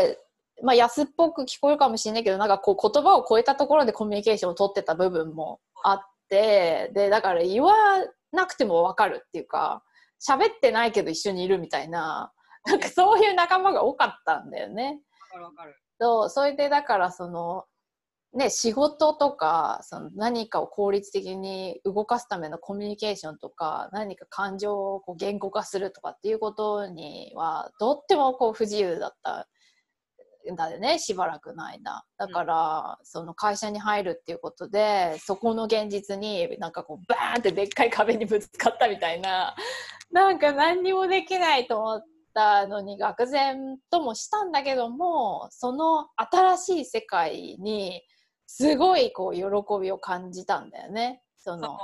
[0.61, 7.73] まあ、安っぽく聞こえるかもしれないけどなんかこう言葉を超えたところでコミュニケーションを取ってた部分もあってでだから言わ
[8.31, 9.83] なくても分かるっていうか
[10.25, 12.31] 喋ってないけど一緒にいるみたいな
[12.65, 15.01] なんかそういう仲間が多かったんだよね。
[15.21, 15.75] わかるわかる。
[15.99, 17.65] そうそれでだからその
[18.33, 29.47] ね仕事とかその何かを効率的に動かすためのコミュニケーションとか何か感情をこう言語化するとかっていうことにはとってもこう不自由だった
[30.51, 32.05] んだよねしばらくの間。
[32.17, 39.55] だから、その会社に入るっていうことでそこの現実になんかこうバーンってでっかい壁にぶつかったみたいな。
[40.11, 42.13] なんか何にもできないと思って。
[42.33, 48.01] たのに愕然ともしたんだけどもその新しい世界に
[48.47, 49.43] すごいこう喜
[49.81, 51.21] びを感じたんだよね。
[51.37, 51.77] その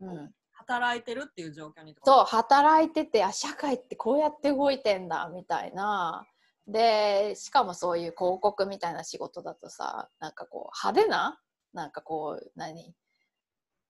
[0.00, 6.24] そのうん、働いてるっていう状況にそう働いててあ社会ってこうやって動いてんだみたいな
[6.68, 11.40] でしかもそういう広告みたいな仕事だとさなんかこう派手な
[11.72, 12.94] なんかこう何？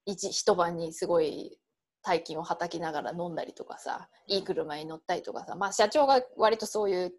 [0.07, 1.59] 一一晩にすごい
[2.03, 7.13] 大金をはたきながら飲んだりとかさいい車に乗ったりとかさ、まあ、社長が割とそういう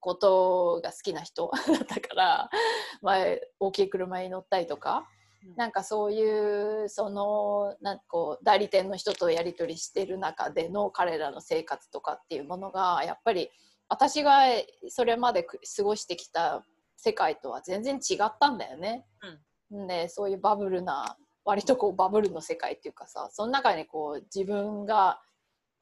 [0.00, 2.50] ことが好きな人 だったから、
[3.02, 3.24] まあ、
[3.60, 5.06] 大きい車に乗ったりとか
[5.56, 13.50] なんかそういうそのなんかこう代理店の人とやり取りしてる中での彼らの生活とかっていうものがやっぱり
[13.92, 14.44] 私が
[14.88, 16.64] それまで過ごしてきた
[16.96, 19.04] 世界とは全然違ったんだよね。
[19.70, 25.20] うん、でそういうバブルな割とこうバブルの世界っていうかさその中にこう自分が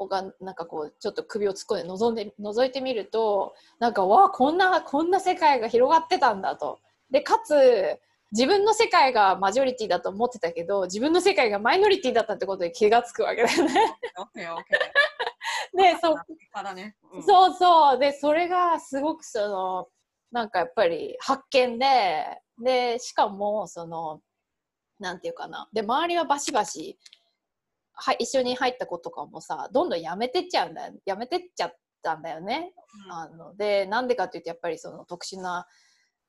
[0.01, 6.81] がなんかこうちょっと首を突っ込んで覗んで覗いてみるとなんかわあこんなこんな世界が広がってたんだと。
[7.13, 7.55] でかつ
[8.33, 13.75] 自分の世界がマジョリティだと思ってたけど自分の世界がマイノリティだったってことに気がつくわけだよね。
[15.73, 16.65] でそー。
[16.65, 16.97] だね。
[17.13, 19.89] うんそうそうでそれがすごくその
[20.31, 24.21] なんかやっぱり発見ででしかもその
[24.99, 26.99] なんていうかなで周りはバシバシ
[27.95, 32.73] は一緒に入った子とかもさどんどんやめてっちゃうんだよやめてっちゃったんだよね。
[33.11, 35.67] あのでなんでかっていうとやっぱりその特殊な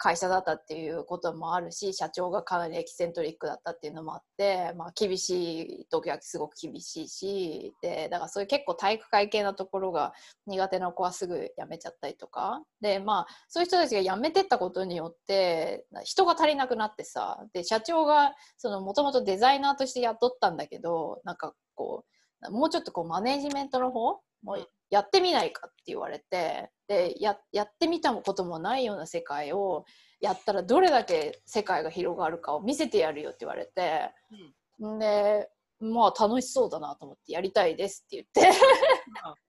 [0.03, 10.13] 会社だったっていうこともあるし社長がかなりエキセントリックだったっていうのもあって、まあ、厳しい時はすごく厳しいしでだからそういう結構体育会系なところが
[10.47, 12.63] 苦手な子はすぐ辞めちゃったりとか。
[12.81, 18.33] でまあそういう人たちが辞めてったことによって人が足りなくなってさで社長が
[18.63, 22.05] もともとデザイナーとして雇ったんだけどなんかこ
[22.47, 29.86] うもうちょっとこうマネジメントの方もうやってみないかって言われてでややってみたこともないような世界を
[30.19, 34.12] やったらどれだけ世界が広がるかを見せてやるよって言われて、
[34.95, 35.49] ん、で
[35.80, 38.58] まあ楽しそうだなと思ってやりたいですって言って。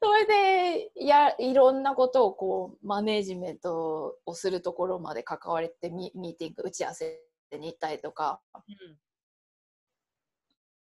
[0.00, 8.40] それでやいろんなことをこうマネージメントをするところまで関われてミミーティング打ち合わせに行ったりとか。
[8.54, 8.98] うん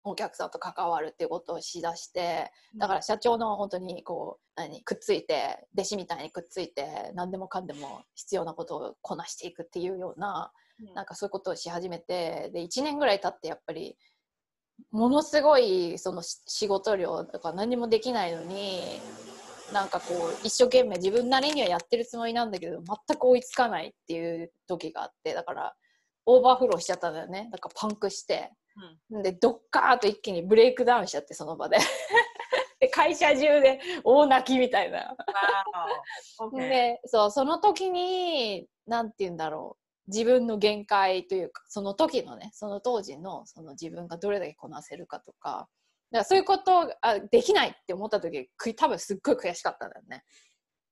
[0.04, 10.94] お客さんと関わるっていうことをしだしてだから社長の本当にこう何くっついて弟子みたいにくっついて何でもかんでも必要なことをこなしていくっていうようなうん。
[10.94, 13.96] なんかそういうことをし始めてで1年ぐらい経ってやっぱり
[14.90, 19.00] ものすごいそのし仕事量とか何もできないのに
[19.72, 25.74] なんかこう一生懸命自分なりにはやってるつもりなんだけど全く追いつかないっていう時があってだから
[26.26, 27.48] オーバーフローしちゃったんだよね。
[27.52, 28.50] だからパンクして
[29.22, 31.78] でドッカーンと一気に break down しちゃってその場で。
[32.80, 35.16] で会社中で大泣きみたいな。
[36.52, 39.84] でそうその時に何て言うんだろう。
[40.06, 45.68] 自分の限界というかその時のねその当時のその自分がどれだけこなせるかとか。
[46.10, 50.24] だからそういうことあできないって思った時多分すっごい悔しかったんだよね。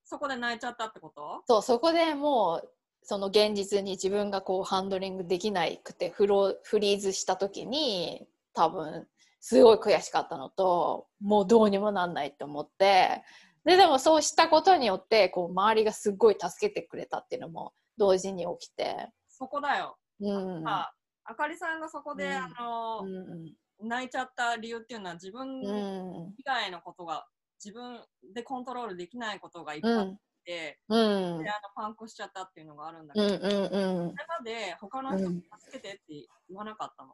[0.04, 1.42] そこで泣いちゃったってこと？
[1.46, 9.06] そうそこでもうその現実に自分がこうハンドリングできないくてフロフリーズした時に多分
[9.40, 13.22] すごい悔しかったのともうどうにもなんないって思って。
[13.64, 19.08] ででもそうしたことによってこう周りがすっごい助けてくれたっていうのも同時に起きて。
[19.28, 19.96] そこだよ。
[20.20, 20.68] うん。
[20.68, 20.92] あ
[21.24, 22.32] あかりさんがそこで、うん。
[22.32, 26.34] あのうん泣いちゃった理由っていうのは自分うん。
[26.38, 27.26] 以外のことが
[27.64, 28.00] 自分
[28.34, 31.42] でコントロールできないことがいっぱいあっうんて、うん。
[31.42, 34.10] であのパンクしちゃったっていうのがあるんだけど、うんうんうん。
[34.10, 36.00] それまで他の人に助けてって
[36.48, 37.12] 言わなかったの、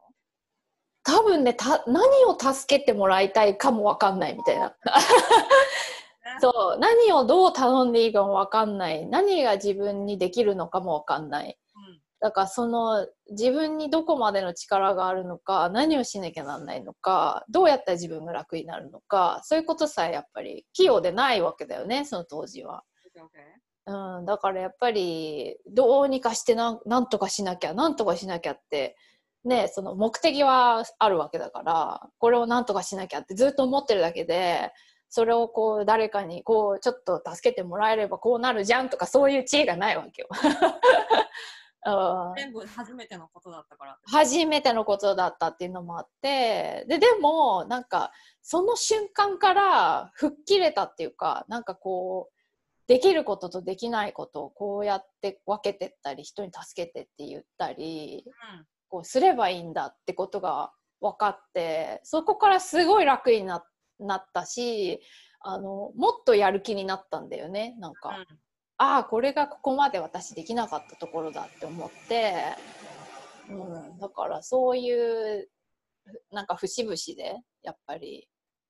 [1.05, 4.77] 多分ねた何を助けてもらいたいかも分かんないみたいな。
[6.41, 6.79] そう。
[6.79, 9.07] 何をどう頼んでいいかも分かんない。
[9.07, 11.59] 何が自分にできるのかも分かんない。
[12.21, 22.83] だからその自分にどこまでの力があるのか何をしなきゃなんないのかどうやったら自分が楽になるのかそういうことさえやっぱり器用でないわけだよねその当時は。
[23.87, 24.24] うん。
[24.26, 28.96] だからやっぱりどうにかしてなんなんとかしなきゃなんとかしなきゃって
[29.44, 34.72] ねその目的はあるわけだからこれをなんとかしなきゃってずっと思ってるだけで
[35.09, 40.28] それをこう誰かにこうちょっと助けてもらえればこうなるじゃんとかそういう知恵がないわけよ。
[41.87, 43.98] うん全部初めてのことだったから。
[44.04, 52.38] 初めてのことだったっていうのもあってででもなんかその瞬間から吹っ切れたっていうかなんかこう
[52.88, 58.24] できることとできないことをこうやって分けてったり人に助けてって言ったり
[58.88, 63.62] こうすればいいんだってことが分かってそこからすごい楽にな
[64.01, 65.01] なったし
[65.40, 67.77] あのもっとやる気になったんだよね。
[67.79, 68.11] なんか。
[68.11, 68.27] うん。
[68.81, 72.35] ああこれがここまで私できなかったところだって思って、
[73.51, 75.48] うん、だからそういう
[76.31, 78.29] なんか節々でやっぱり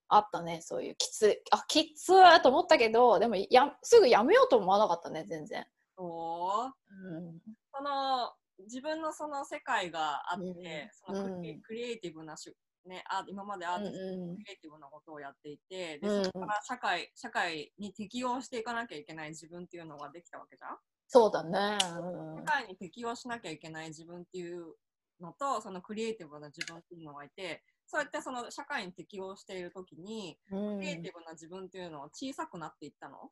[0.09, 1.39] あったねそういうきつい。
[1.51, 5.67] あきつーと思ったけどでもやすぐやめようと思わなかったね全然、
[5.97, 7.17] そう？
[7.17, 7.39] うん、
[7.75, 8.33] その
[8.65, 11.17] 自分のその世界があって、うん。
[11.17, 11.61] そのクリ,、うん。
[11.61, 12.53] クリエイティブなし、
[12.87, 14.37] ね、あ今までアーティストうんうん。
[14.37, 16.23] クリエイティブなことをやっていて、うん。
[16.23, 20.77] でそこから社会社会に適応していかなきゃいけない自分っていうのができたわけじゃん？
[21.07, 22.37] そうだね、うん。
[22.39, 24.75] 社会に適応しなきゃいけない自分っていう
[25.21, 30.77] のとそのクリエイティブな自分っていうのがいてそうやってその社会に適応している時にうん。
[30.77, 33.31] クリエイティブな自分っていうのは小さくなっていったの、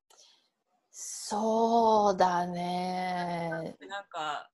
[0.90, 3.77] そうだね。
[3.79, 4.49] でなんか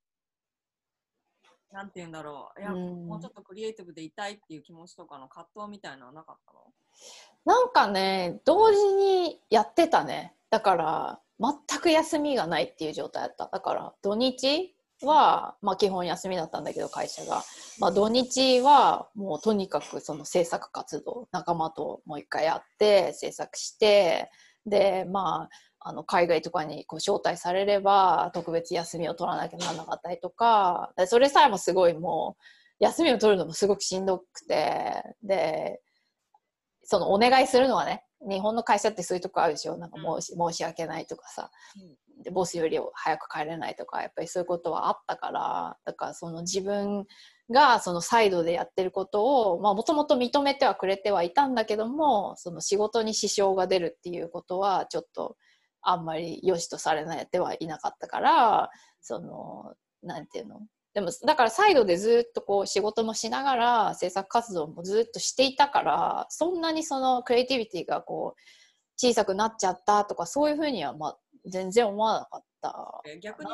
[1.73, 2.61] なんて言うんだろう。
[2.61, 3.07] いや、うん。
[3.07, 6.61] もうちょっとクリエイティブでいたいっていう気持ちとかの葛藤みたいなのはなかったの？
[7.45, 10.35] なんかね同時にやってたね。
[10.51, 13.49] だから全く休みがないっていう状態だった。
[13.51, 14.75] だから土日
[15.07, 17.43] は、まあ、基本休みだったんだけど会社が、
[17.79, 24.31] まあ、土日はもうとにかくその制作活動仲間ともう一回やって制作して
[24.67, 35.81] でまああの海外とかにこう招待されれば特別休みを取らなきゃならなかったりとかでそれさえもすごいもう休みを取るのもすごくしんどくてで
[36.85, 39.77] そのお願いするのはね日本の会社ってそういうとこあるでしょ。
[39.77, 41.51] なんか申し,、申し訳ないとかさ。
[41.77, 47.07] でボスより早く帰れないとかやっぱりそういうことはあったからだからその自分
[47.51, 55.37] がそのサイドでやってることをもともと認めてはくれてはいたんだけどもその仕事に支障が出るっていうことはちょっと
[55.81, 60.61] あんまり良しとされないではいなかったからそのなんていうの？
[60.95, 68.41] でもだからサイドでずっとこう仕事もしながら制作活動もずっとしていたからそんなにそのクリエイティビティがこう
[68.97, 73.03] 小さくなっちゃったとかそういうふうにはまあ全然思わなかった。
[73.07, 73.51] え逆に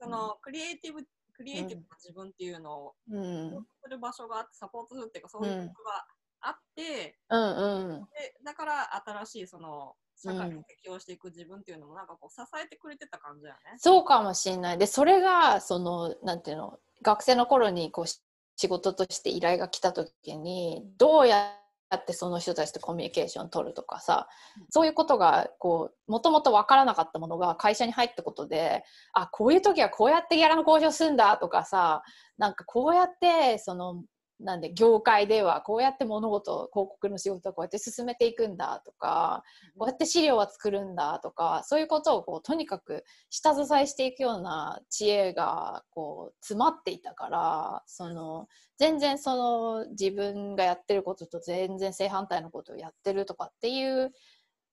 [0.00, 6.06] そのクリエイティブクリエイティブな自分っていうのをうん、する場所があってサポートするっていうかそういうことが
[6.40, 8.00] あって、うんうん。
[8.04, 13.76] でだから新しいその社会に適応していく自分っていうのもなんかこう支えてくれてた感じだよね。
[13.78, 14.78] そうかもしれない。
[14.78, 21.52] でそれがそのなんていうの学生の頃にこう仕事として依頼が来た時にどうや
[21.94, 24.28] ってその人たちとコミュニケーション取るとかさ
[24.70, 28.82] そういうことがこうもともと分からなかったものが会社に入ったことで
[29.12, 32.02] あこういう時はこうやってギャラの交渉するんだとかさ
[32.38, 34.02] なんかこうやってその
[34.38, 39.42] なんで業界ではこうやって物事広告の仕事をこうやって進めていくんだとか
[39.78, 48.46] こうやって資料は作るんだとかそういうことをこうとにかく下支えしていくような知恵がこう詰まっていたからその
[48.78, 54.12] 全然その自分がやってることと全然正反対のことをやってるとかっていう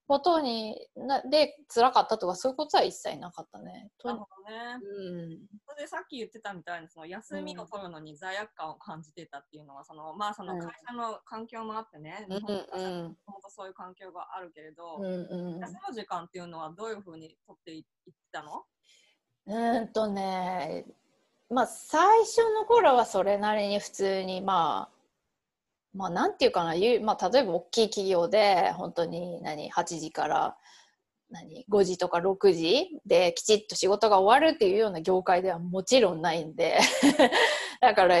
[0.06, 3.90] ことになで辛かったとかそういうことは一切なかったね。
[4.04, 4.78] なるほどね。
[4.82, 17.84] うんそれでさっき言ってたみたいにその休みを取るのに罪悪感を感じてたっていうのはそのまあその会社の環境もあってね、うん日本もともとそういう環境があるけれど、うんうん休む時間っていうのはどういうふうに取っていっ
[18.30, 18.64] たの？
[19.46, 20.84] うーんとね
[21.48, 24.93] まあ最初の頃はそれなりに普通にまあ
[25.94, 30.56] まあなんていうかな、まあ、例えば大きい企業で本当に何8時から
[31.30, 36.78] 何5時とか6時できちっと仕事が終わるっていうような業界ではもちろんないんで
[37.80, 38.16] だから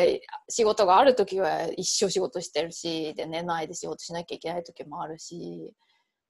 [0.48, 5.72] 仕事がある時は一生仕事してるしで寝ないで仕事しなきゃいけない時もあるし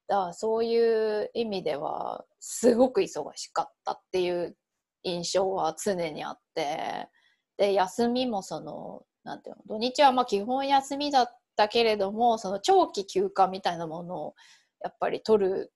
[0.08, 4.56] だからそういう意味ではすごく忙しかったっていう
[5.02, 7.08] 印象は常にあって
[7.56, 14.34] で休みもそのなんていうの土日はまあ基本休みだったけれどもその長期休暇みたいなものを
[14.82, 15.72] やっぱり取る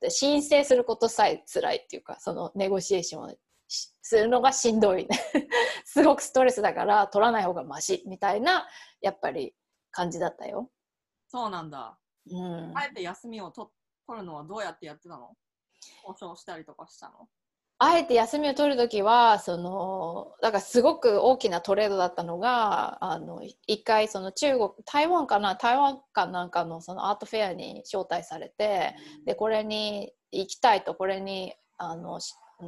[0.00, 3.30] で申請することさえ辛いっていうかそのネゴシエーションを
[3.68, 5.08] しするのがしんどい
[5.84, 8.68] すごくストレスだから取らない方がマシみたいな
[9.00, 9.54] やっぱり
[9.90, 10.70] 感じだったよ。
[11.28, 11.98] そうなんだ。
[12.30, 13.72] うん、あえて休みをと
[14.06, 15.36] 取るのはどうやってやってたの？
[16.06, 17.28] 交渉したりとかしたの？
[17.78, 28.94] あえて休みを取るときはそのだからすごく大きなトレードだったのがあの一回その中国台湾かな台湾かなんかのそのアートフェアに招待されて
[29.26, 32.18] でこれに行きたいとこれにあの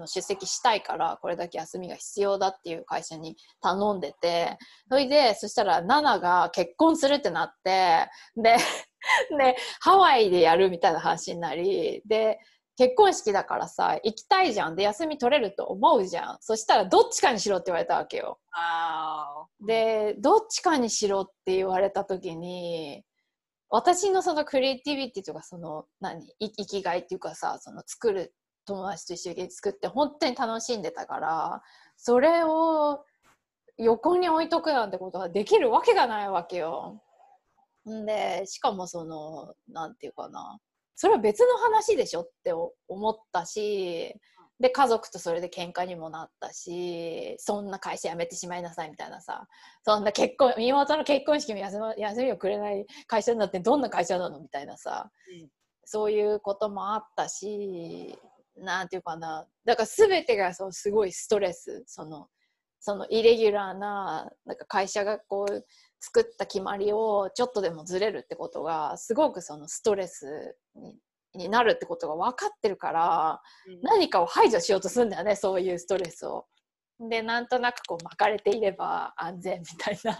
[0.06, 4.58] 出席したいからこれだけ休みが必要だっていう会社に頼んでて
[4.90, 8.56] それでそしたらナナが結婚するってなってで
[9.38, 12.38] でハワイでやるみたいな話になりで
[12.78, 14.76] 結婚式だからさ行きたいじゃん。
[14.76, 16.38] で休み取れると思うじゃん。
[16.40, 18.38] そしたらどっちかにしろって言われたわけよ。
[19.66, 23.02] でどっちかにしろって言われた時に
[23.68, 26.24] 私のそのクリエイティビティとかその何？
[26.38, 28.32] い生きがいっていうかさその作る
[28.64, 31.62] 友達と一緒に作って本当に楽しんでたから
[31.96, 33.04] それを
[33.76, 37.02] 横に置いとくなんてことができるわけがないわけよ。
[37.90, 40.60] んでしかもそのなんていうかな
[41.00, 44.12] それは別の話でしょって思ったし
[44.58, 49.46] で家族とそれで喧嘩にもなったしそんな会社辞めてしまいなさいみたいなさ
[49.84, 55.08] そんな結婚妹の結婚式も休,、ま、休みをくれない会社になってどんな会社なのみたいなさ、
[55.40, 55.48] うん。
[55.84, 58.18] そういうこともあったし
[58.56, 61.84] なんていうかなだから全てがそうすごいストレス。
[61.86, 62.26] その
[62.80, 65.64] そのイレギュラーななんか会社がこう
[66.00, 70.96] 作った決まりをちょっとでもずれるってことがすごくそのストレスに
[71.34, 73.40] になるってことが分かってるから
[73.82, 76.46] 何かを排除しようとするんだよねそういうストレスを。
[77.10, 80.18] でなんとなくこう巻かれていれば安全みたいな。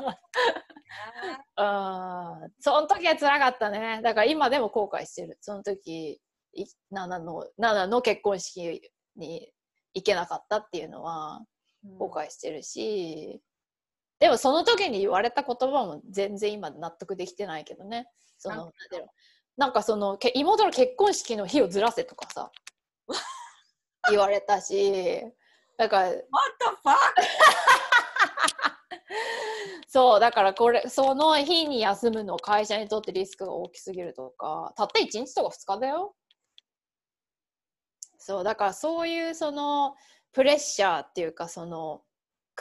[2.44, 2.52] うん。
[2.60, 4.00] その時は辛かったね。
[4.02, 5.38] だから今でも後悔してる。
[5.40, 6.20] その時
[6.52, 8.80] いナナのナナの結婚式
[9.16, 9.50] に
[9.94, 11.40] 行けなかったっていうのは
[11.98, 13.40] 後悔してるし、
[14.18, 18.08] でもその時に言われた言葉も全然今納得できてないけどね。
[18.38, 18.72] その
[19.56, 19.82] なんか。
[19.82, 22.50] そのけ妹の結婚式の日をずらせとかさ。
[24.10, 25.22] 言われたし。
[25.76, 26.96] だから What the fuck?
[29.86, 36.14] そうだからこれその日に休むの会社にとってリスクが大きすぎるとかたった1日とか2日だよ。
[38.18, 39.94] そうだからそういうその
[40.32, 42.02] プレッシャーっていうかその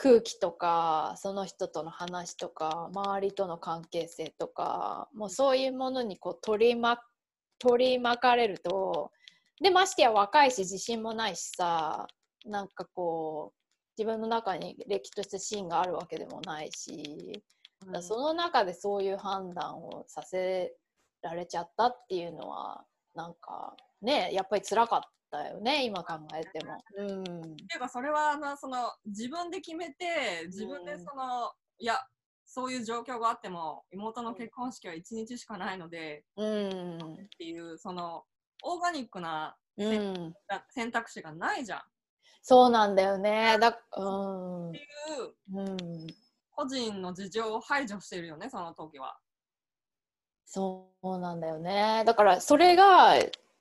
[0.00, 7.00] 空気とかその人との話とか周りとの関係性とかもうそういうものにこう取り,、ま、
[7.58, 9.10] 取り巻かれると
[9.60, 12.06] でましてや若いし自信もないしさ
[12.46, 17.42] なんかこう自分の中に歴としたシーンがあるわけでもないし、
[17.80, 20.72] だからその中でそういう判断をさせ
[21.22, 22.84] られちゃったっていうのは
[23.16, 25.00] なんかねやっぱり辛かっ
[25.30, 26.78] たよね今考えても。
[26.96, 27.22] うん。
[27.22, 31.98] っていうかそれはあのその自分で決めて自分でその、いや
[32.44, 36.96] そういう状況があっても妹の結婚式は1日しかないのでうん。
[36.96, 38.24] っていうその
[38.62, 40.34] オーガニックなうん、
[40.70, 41.78] 選択肢がないじゃん。
[41.78, 41.82] っ
[42.42, 43.56] そうなんだよね。
[43.60, 44.72] だうん。
[44.72, 44.82] てい
[45.20, 46.06] ううん。
[46.50, 49.16] 個人の事情を排除してるよね、その時は。
[50.44, 52.02] そうなんだよね。
[52.06, 53.14] だからそれが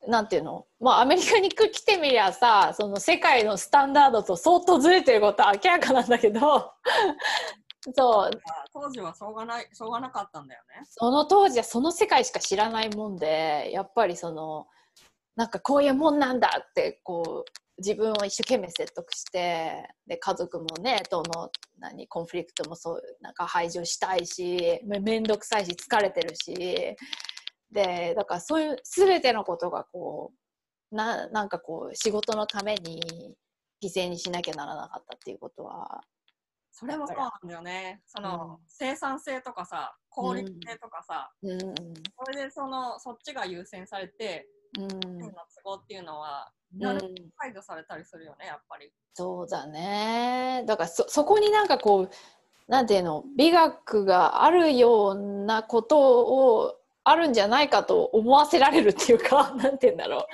[0.07, 0.65] なんていうの？
[0.79, 6.71] まあアメリカに来てみりゃさその世界のスタンダードと相当ずれてることは明らかなんだけど。
[7.95, 8.31] そう。
[8.73, 10.85] 当時はしょうがないしょうがなかったんだよね。
[10.89, 14.67] その当時はその世界しか知らないもんでやっぱりその
[15.35, 26.53] なんかこういうもんなんだってこう自分を一生懸命説得してで家族もねとの何コンフリクトもそうなんか排除したいしめ面倒くさいし疲れてるし
[27.71, 30.31] でだからそういう全てのことがこ
[30.91, 33.35] うななんかこう仕事のために
[33.83, 36.01] 犠牲にしなきゃならなかったっていうことは
[36.71, 38.03] それもそうなんだよね。
[38.05, 38.65] その、うん。
[38.67, 41.59] 生産性とかさ、効率性とかさ、うん。
[41.59, 44.47] それでそのそっちが優先されて、
[44.77, 44.87] うん。
[44.87, 46.79] の都合っていうのは、うん。
[46.79, 48.93] なる排除されたりするよね、やっぱり。
[49.15, 50.65] そうだね。
[50.67, 52.09] だからそそこになんかこう
[52.67, 56.76] なんていうの美学があるようなことを
[57.09, 60.27] あるんじゃないかと思わせられるっていうか なんていうんだろ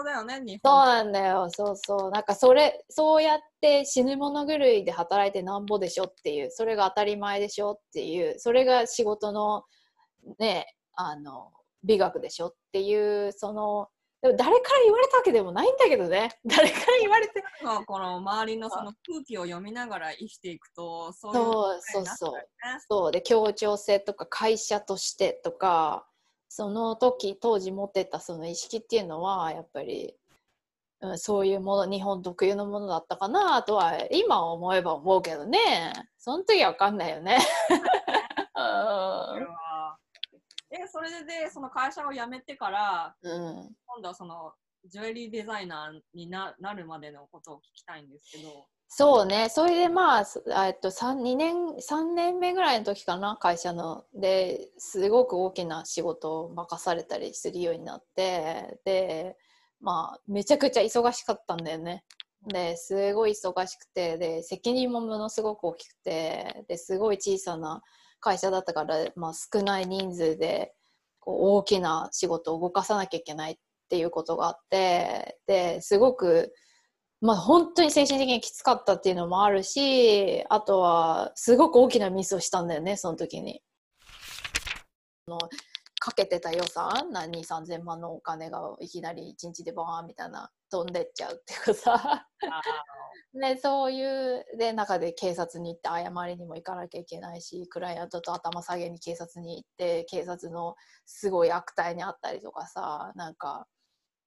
[0.00, 0.04] う。
[0.04, 0.86] だよね、日そう本。
[0.86, 1.50] なんだよ。
[1.50, 2.10] そうそう。
[2.10, 9.64] なんかそれそうやって死ぬ物狂いで働いてなんぼでしょっていうそれが当たり前でしょっていうそれが仕事の
[10.38, 11.50] ねあの
[11.82, 13.88] 美学でしょっていうその
[14.22, 16.30] でも誰から言われたわけでもないんだけどね。
[16.46, 22.32] 誰から言われてまあこの周りのその空気を読みながら生きていくと、そういうそうそうそう。
[22.88, 23.10] そう。
[23.10, 26.06] で協調性とか会社としてとか
[26.54, 30.14] その時当時持ってたその意識っていうのはやっぱり、
[31.00, 35.58] うん、そういうもの日本特有のものだったかなとは今思えば思うけどね。
[36.18, 37.38] その時は分かんないよね。
[38.54, 39.96] それは。
[40.68, 43.76] で、それでで、その会社を辞めてから、うんうん。
[43.86, 44.52] 今度はその
[44.84, 54.04] ジュエリーデザイナーにななるまでのことを聞きたいんですけど、そうね、それでまあ、えっと、3, 2年3年目ぐらいの時かな、会社の。
[54.12, 59.38] ですごく大きな仕事を任されたりするようになって、で、
[59.80, 62.04] まあ、めちゃくちゃ忙しかったんだよね。
[62.46, 67.80] ですごい忙しくて、で、責任もものすごく大きくて、ですごい小さな
[68.20, 70.74] 会社だったから、まあ、少ない人数で
[71.18, 73.56] こう大きな仕事を動かさなきゃいけないっ
[73.88, 76.52] ていうことがあって、ですごく、
[77.22, 83.62] まあ、本当に精神的にきつかったっていうのもあるしあとはすごく大きなミスをしたんだよねその時に。
[85.28, 85.38] あの
[86.00, 92.26] かけてた予算何3000万のお金がいきなり1日でバーンみたいな飛んでっちゃうっていうかさ
[93.32, 100.74] で そういうで中で警察に行って謝りにも行かなきゃいけないしクライアントと頭下げに警察に行って警察の
[101.06, 103.68] すごい悪態にあったりとかさなんか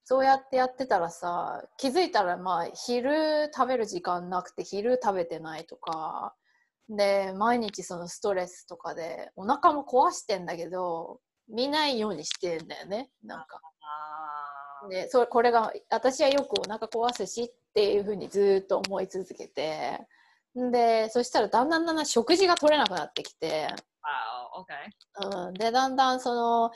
[0.08, 6.36] そうやってやってたらさ気づいたらまあ昼食べる時間なくて昼食べてないとか
[6.88, 13.60] で毎日そのストレスとかでお腹も壊してんだけど見ないようにしてんだよねなんか。
[14.90, 20.00] でそれこれが私はよくお腹壊すしっていうふうにずーっと思い続けて
[20.56, 23.68] でそしたらだんだんだんだん食事が取れなくなってきて、
[24.04, 25.48] あー、OK。
[25.48, 26.72] うん、でだんだんその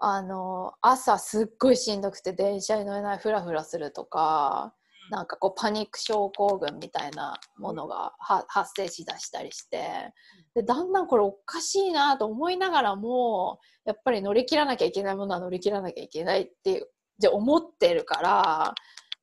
[0.00, 4.74] あの朝すっごいしんどくて電車に乗れないフラフラするとか
[5.06, 5.10] うん。
[5.10, 10.12] なんかこうパニック症候群みたいなものがは発生しだしたりして
[10.54, 16.86] でだんだんこれおかしいなと思いながらもやっぱり乗り切らなきゃいけないものは乗り切らなきゃいけないっていう
[17.18, 18.74] じゃ思ってるから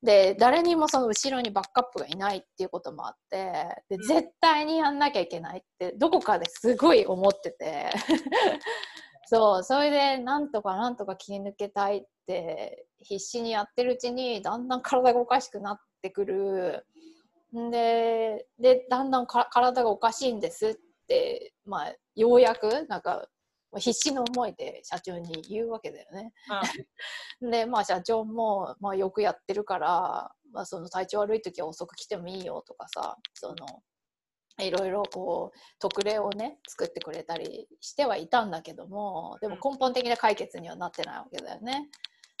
[0.02, 3.52] で誰にもその後ろにバックアップがいないっていうこともあって
[3.88, 4.02] でうん。
[4.02, 7.90] 絶対にやんなきゃいけないってどこかですごい思ってて
[9.30, 16.86] そうそれでなんとかなんとか切り抜けたいって必死にやってるうちにだんだん体がおかしくなってくる
[17.54, 20.76] んででだんだんか体がおかしいんですっ
[21.06, 23.28] て、まあ、ようやくなんか
[23.76, 26.32] 必死の思いで社長に言うわけだよね。
[27.42, 33.82] でまあ社長も、まあ、よくやってるから、まあ、その体調悪い時は遅く来てもいいよとかさその
[34.60, 41.88] いろいろこう特例をね作ってくれたりしてはいたんだけどもでも根本的な解決にはなってないわけだよね。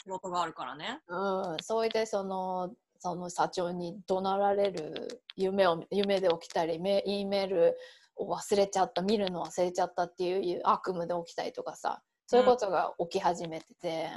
[0.02, 1.00] 仕事があるからね。
[1.08, 7.76] うん、それでそのその社長に怒鳴られる夢を夢で起きたりメ E メール
[8.16, 14.08] を忘れちゃった見るの忘れちゃったっていう悪夢で起きたりとかさそういうことが起き始めてて、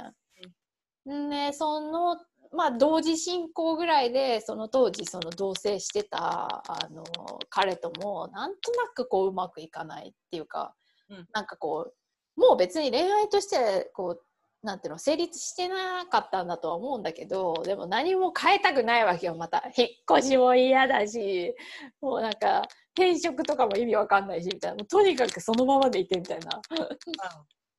[1.14, 1.30] ん。
[1.30, 2.16] でその
[2.54, 7.04] まあ同時進行ぐらいでその当時その同棲してたあの
[7.48, 10.74] 彼ともなんとなくこううまくいかないっていうか、
[11.08, 11.26] うん。
[11.32, 11.92] なんかこ
[12.36, 19.64] うもう別に恋愛としてこうなんていうの成立してなかったんだとは思うんだけどでも何も変えたくないわけよまた。
[19.76, 21.54] 引っ越しも嫌だし
[22.00, 22.62] もうなんか
[22.94, 24.84] 転職とかも意味わかんないしみたいな。
[24.84, 26.60] とにかくそのままでいてみたいな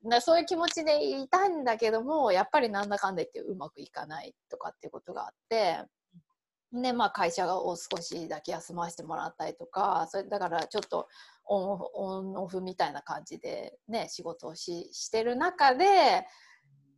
[0.03, 5.77] なそういう気持ちでいたんだけどもやっぱりなんだかんだ言ってうまくいかないとかっていうことがあって
[6.73, 11.07] でまあ会社を少しだけ休ませてもらったりとかそれだからちょっと
[11.45, 15.85] オンオンオフみたいな感じでね仕事をししてる中で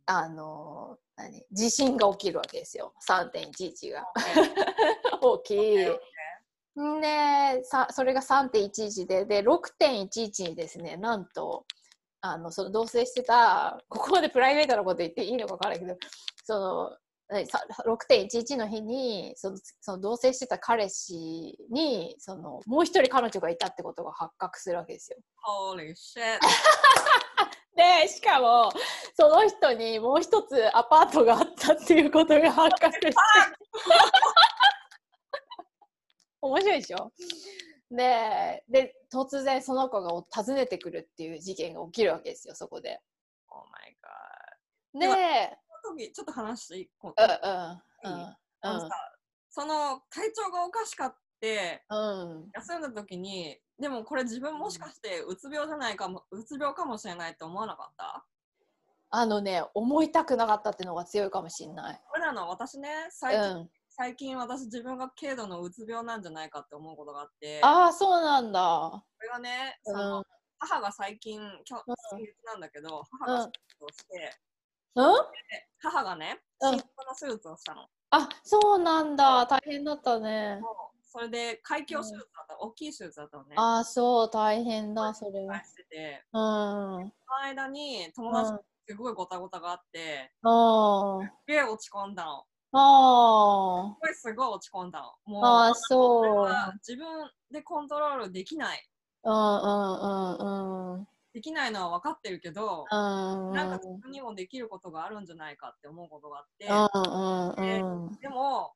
[0.06, 2.92] あの何地震が起きるわけですよ。
[3.08, 4.06] 3.11が。
[5.44, 5.56] 起
[6.76, 6.80] き。
[6.80, 11.64] んでさそれが3.11でで6.11にですねなんと
[12.32, 15.96] あのその同棲してたここまでプライベートなこと言っていいのか分からないけど
[16.44, 16.96] その
[17.38, 25.18] えさ6.11の日にそのその同棲してた彼氏にそのもう一人彼女がいたってことが発覚するわけですよ。
[25.46, 26.38] Holy shit.
[27.76, 28.70] でしかも
[29.18, 33.10] その人にもう一つアパートがあったっていうことが発覚して
[36.40, 37.12] 面白いでしょ？
[37.90, 43.00] でで突然その子が訪ねてくるっていう事件が起きるわけですよそこで。
[43.48, 44.98] Oh my god.
[44.98, 48.88] で、時ちょっと話していいこううんうんあのさ
[49.50, 58.24] その体調がおかしかってうん休んだ時にでもこれ自分もしかしてうつ病じゃないかもうつ病かもしれないって思わなかった？
[59.10, 62.00] あのね思いたくなかったっていうのが強いかもしれない。
[62.10, 67.60] これなの私ねう最近,、ん、最近私自分が軽度のうつ病なんじゃないかって思うことがあって。
[67.62, 68.90] ああそうなんだ。
[68.92, 69.94] これがねうん。
[69.94, 70.24] その、
[70.58, 71.96] 母が最近今日うん。
[72.10, 74.38] 先月なんだけど母が手術をして、
[74.96, 76.70] うん、で母がねうん。
[76.72, 79.46] 心臓の手術をしたの、あそうなんだ。
[79.46, 80.60] 大変だったね。
[81.02, 83.54] それで開胸手術だった、大きい手術だったのね。
[83.56, 85.64] あそう大変だそれは。
[85.64, 86.22] してて。
[86.34, 86.40] うん。
[86.42, 87.10] その
[87.44, 92.44] 間に友達とすごいごたごたがあって、あすげえ落ち込んだの。
[92.72, 95.32] あすごいすごい落ち込んだの。
[95.32, 96.42] もう、あそう。
[96.42, 98.88] は自分でコントロールできない。
[99.24, 100.06] うんうんう
[100.44, 108.72] んうんできないのは分かってるけど、うんなんか自分にもできることがあるんじゃないかって思うことがあって、うんうんうんでも、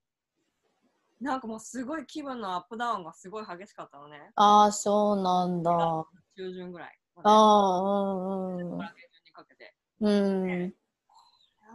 [1.22, 4.30] なんかもうすごい気分のアップダウンがすごい激しかったのね。
[4.34, 5.70] ああそうなんだ。
[5.70, 6.04] あ
[6.36, 7.28] 中旬ぐらいまで。
[7.30, 9.74] あうんうんから下旬にかけて。
[10.00, 10.74] うん。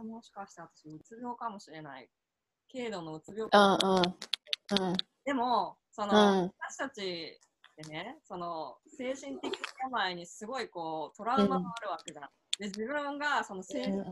[0.06, 2.08] もしかして私、うつ病かもしれない。
[2.72, 7.40] 軽度のうつ病うかんうんうんでも、その、うん私たち
[7.76, 9.52] でね、その精神的
[9.82, 12.28] 病にすごいこうトラウマがあるわけじゃん。
[12.58, 14.04] で、自分がその精神の、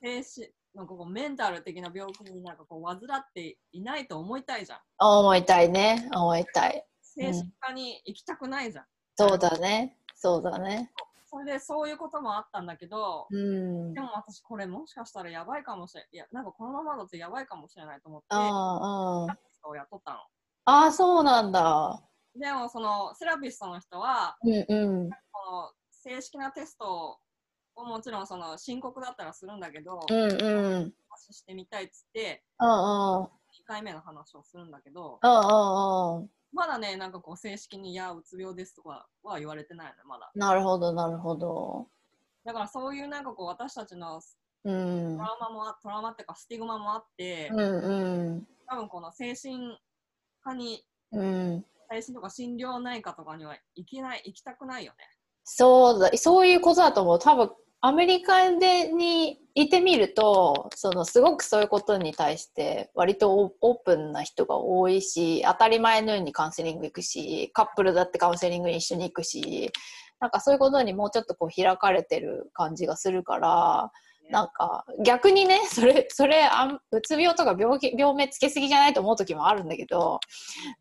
[0.00, 4.80] 精神のこうメンタル的な病気になんかこう患っていないと思いたいじゃん。
[4.98, 6.86] 思いたいね思いたい。
[7.02, 8.84] 精神科に行きたくないじゃん。
[9.16, 10.92] そうだねそうだね。
[11.28, 14.00] それでそういうこともあったんだけど、うんで。
[14.00, 16.08] も私これもしかしたらやばいかもしれない。
[16.12, 20.18] いや、なんかこのままだとやばいかもしれないと思って、ああを雇ったの。
[20.66, 22.02] ああそうなんだ。
[22.34, 25.10] でもそのセラピストの人は、うんうん
[25.90, 27.18] 正式なテスト
[27.74, 33.28] をもちろんその申告だったらするんだけど、うんうん話してみたいっつってうんうん2
[33.66, 40.32] 回目の話をするんだけどうんうんうんまだねなんかこう正式に「いやうつ病です」とかは言われてないのまだ。
[40.34, 41.86] なるほどなるほど。
[42.44, 44.20] だからそういうなんかこう私たちの
[44.64, 45.16] うん。
[45.16, 48.48] トラウマもあトラウマっていうかスティグマもあって、うんうん。
[48.66, 49.78] 多分この精神
[50.42, 50.82] 科に
[51.12, 51.64] うん。
[51.90, 54.98] 精神とか心療内科とかには行けない行きたくないよね。
[55.44, 57.18] そうだそういうことだと思う。
[57.18, 69.70] 多分アメリカでにいてみるとそのすごくそういうことに対して割とオオープンな人が多いし当たり前のようにカウンセリング行くしカップルだってカウンセリングに一緒に行くし
[70.20, 73.90] なんかそういうことにもうちょっとこう開かれてる感じがするから
[74.30, 80.20] なんか逆にねそれそれあんうつ病とか病気病名つけすぎじゃないと思う時もあるんだけど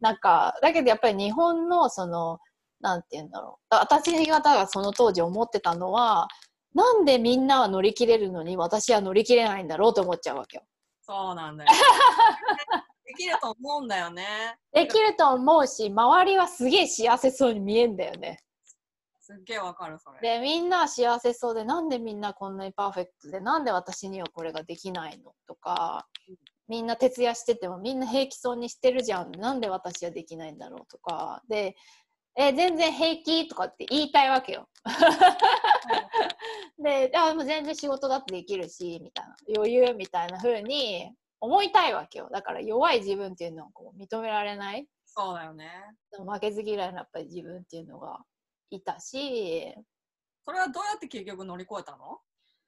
[0.02, 2.40] なんかだけどやっぱり日本のその
[2.82, 3.66] なんて言うんだろう。
[3.70, 6.28] だ私方がその当時思ってたのは
[6.76, 10.64] なんでみんなは乗り切れるのに私は乗り切れないんだろうと思っちゃうわけよ。
[11.02, 11.72] そうなんだよ
[13.06, 18.40] できると思うんだよねできると思うし周りはすげえ幸せそうに見えんだよね。
[19.22, 26.08] すっげえわかるそれでみんなは幸せそうでなんでみんなこんなにパーフェクトでなんで私にはこれができないのとか
[26.68, 31.76] みんな徹夜しててもみんな平気そうにしてるじゃんなんで私はできないんだろうとかで
[32.38, 34.68] え全然平気とかって言いたいわけよ。
[36.82, 42.30] であもう全然仕事だってできるしみたいな余裕みたいな風に思いたいわけよ。
[42.32, 44.88] だから弱い自分っていうのをこう認められない。
[45.06, 45.70] そうだよね。
[46.12, 48.20] 負けず嫌いなやっぱり自分っていうのが
[48.70, 49.74] いたし。
[50.44, 52.20] それはどうやって結局乗り越えたの？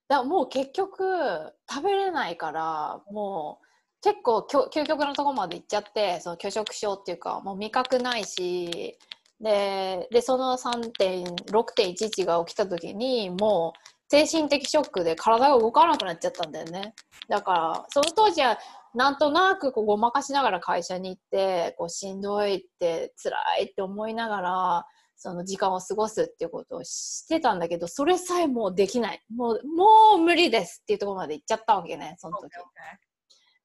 [0.08, 3.60] だもう結局食べれないからも
[4.01, 8.97] 結構究極のところまで行っちゃってその拒食症っていうかもう味覚ないし
[9.41, 13.80] ででその3.6.11が起きた時にもう
[14.10, 16.93] 精神的ショックで体が動かなくなっちゃったんだよね。
[17.28, 18.58] だからその当時は
[18.93, 24.86] なんとなくこうごまかしながら会社に行ってこうしんどいって辛いって思いながら
[25.18, 29.22] その時間を過ごすっていうことをしてたんだけどそれさえもうできない。
[29.36, 32.51] もうもう無理ですっていうところまで行っちゃったわけねその時。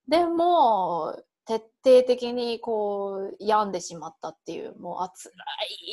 [0.07, 1.15] でも
[1.45, 5.31] 徹底的にこう病んでしまったっていうもうあ辛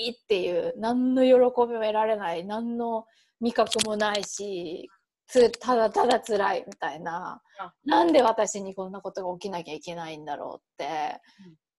[0.07, 3.07] いっていう何の喜びも得られない何の
[3.41, 4.89] 味覚もないし
[5.61, 7.41] ただただ辛いみたいな
[7.85, 11.21] なんで私にこんなことが起きなきゃいけないんだろうって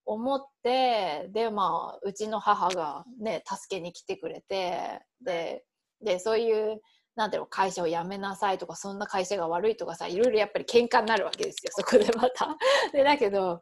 [0.06, 5.64] 思ってでまあうちの母がね助けに来てくれてで
[6.04, 6.82] でそういう
[7.16, 12.56] なんていうの会社を辞めなさいとかそんな会社が悪いとかさいろいろやっぱり喧嘩になるわけですよそこでまた。
[12.94, 13.62] でだけど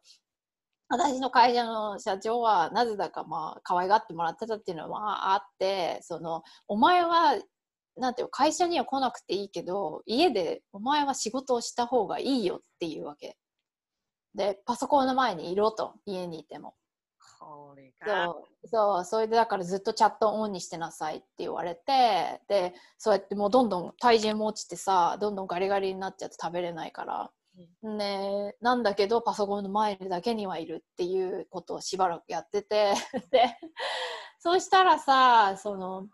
[0.87, 7.35] 私の会社の社長はなぜだかまあ可愛がってもらってたっていうのはあってそのお前は
[7.99, 13.37] なんていう会社には来なくていいけど家でお前は仕事をした方がいいよっていうわけ。
[14.35, 16.75] でパソコンの前にいろと家にいても。
[18.05, 19.05] そうそう。
[19.05, 27.31] それでだからずっとチャットオンにしてなさいって言われてでそうやってもうどんどん体重も落ちてさどんどんガリガリになっちゃって食べれないから、
[27.83, 32.93] うん、ねなんだけどパソコンの前だけにはいるっていうことをしばらくやってて。
[33.31, 33.57] で
[34.41, 36.07] そうしたらさその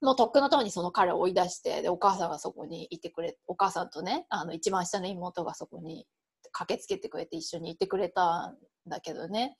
[0.00, 6.06] もうとっくのとおにその彼を追い出してでお母さんがそこにいてくれお母さんとねあの一番下の妹がそこに
[6.52, 8.56] 駆けつけてくれて一緒にいてくれたん
[8.88, 9.56] だけどね、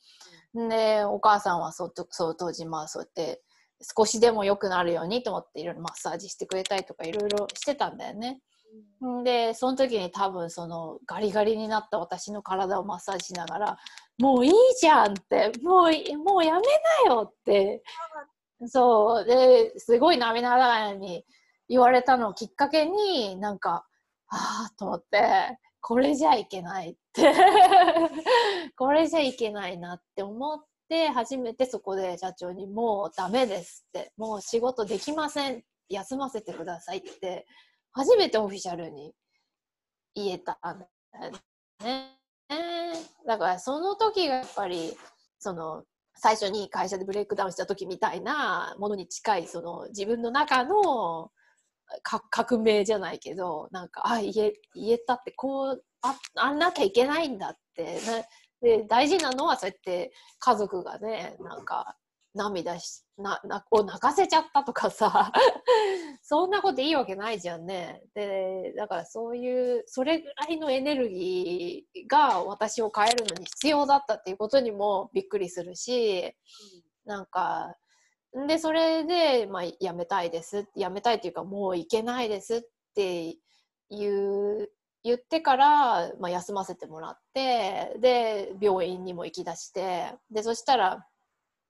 [0.54, 3.42] でお母さんはそその当時まあそうやって
[3.96, 8.40] 少しでも良くなるようにと思っていろいろマッサージしてくれたりとかいろいろしてたんだよね。
[9.24, 13.78] でその時に多分そのガリガリになった私の体をマッサージしながら
[14.18, 16.60] 「もういいじゃん」って「もうもうやめ
[17.06, 17.82] なよ」って
[18.66, 19.24] そう。
[19.24, 21.24] ですごい涙ながらに
[21.68, 23.86] 言われたのをきっかけになんか
[24.28, 27.32] ああと思ってこれじゃいけないって。
[28.76, 34.12] これじゃいけないなって思って初めてそこで社長にもうダメですって。
[34.16, 35.64] もう仕事できません。
[35.88, 37.46] 休ませてくださいって
[37.92, 39.14] 初めてオフィシャルに
[40.14, 41.32] 言えたんだよ
[41.84, 42.18] ね。
[43.26, 44.96] だからその時がやっぱり
[45.38, 45.84] その
[46.18, 51.30] 最初に会社でブレイクダウンした時みたいなものに近いその自分の中の
[52.02, 58.00] 革命じゃないけどなんかあ言え言えたってこうああんなきゃいけないんだって、ね、
[58.60, 61.96] で大事なのはそうやって家族がねなんか
[62.34, 65.32] 涙しななを泣かせちゃったとかさ。
[66.22, 68.02] そんなこといいわけないじゃんね。
[68.14, 76.32] でだからそういうそれぐらいのエネルギーが私を変えるのに必要だったっていうことにもびっくりするし、うん、
[77.06, 77.76] なんか
[78.46, 80.66] でそれで、まあ、やめたいです。
[80.74, 82.56] やめたいっていうかもういけないです。
[82.56, 82.60] っ
[82.94, 83.38] て
[83.90, 84.70] いう
[85.02, 91.06] 言ってから、まあ、休ませてもらってで病院にも行きだしてでそしたら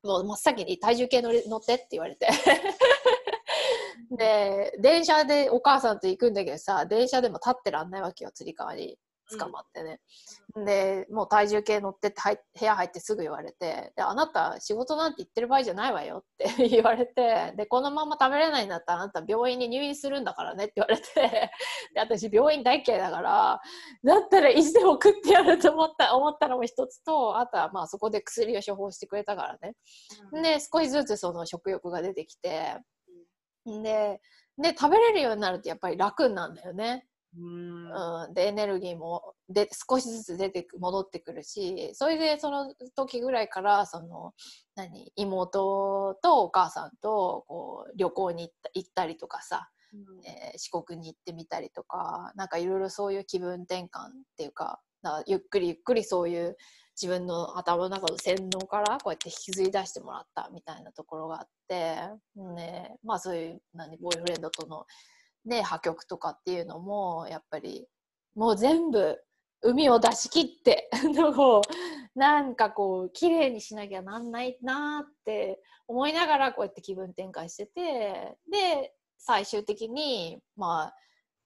[0.09, 2.29] もう真っ先に体重計乗乗ってって言われて。
[4.11, 8.99] で電車でお母さんと行くんだけどさ電車でも立ってらんないわけよつり革に。
[9.37, 10.01] 捕まってね、
[10.55, 12.23] うん、でもう体重計乗ってって
[12.59, 16.25] 部屋入ってすぐ言われてであなた仕事なんて言ってる場合じゃないわよ。
[16.45, 21.05] って言われてでこのまま食べれないんだったらあなた病院に入院するんだからねって言われて
[21.95, 23.61] で私病院大嫌いだから
[24.05, 29.75] だったら意地でも食ってやると思った思ったのも一つとあとはまあそこで薬を処方してくれたからね、
[30.33, 32.77] うん、で少しずつその食欲が出てきて
[33.67, 34.21] で
[34.59, 37.07] で食べれるようになるとやっぱり楽なんだよね。
[37.37, 38.25] うん。
[38.27, 44.33] うん、でエネルギーもで少しずつ出て戻ってくるしそれでその時ぐらいからその
[44.77, 45.13] 何？
[45.17, 53.89] 妹とお母さんとこう旅行に行った行ったりとかさ、うん、えー、四国に行ってみたりとかなんかいろいろそういう気分転換っ
[54.37, 56.57] ていうかかゆっくりゆっくりそういう
[57.01, 61.97] 自分の頭の中の洗脳からこうやって引きずり出してもらったみたいなところがあって、
[62.57, 63.97] ね、まあそういう何？
[63.99, 64.85] ボーイフレンドとの
[65.49, 67.89] ね、破局とかっていうのもやっぱり
[68.35, 69.19] もう全部
[69.63, 70.89] 海を出し切って
[71.35, 80.95] もうなんかこう綺麗にしなきゃなんないなって思いながらこうやって気分転換しててで最終的にまあ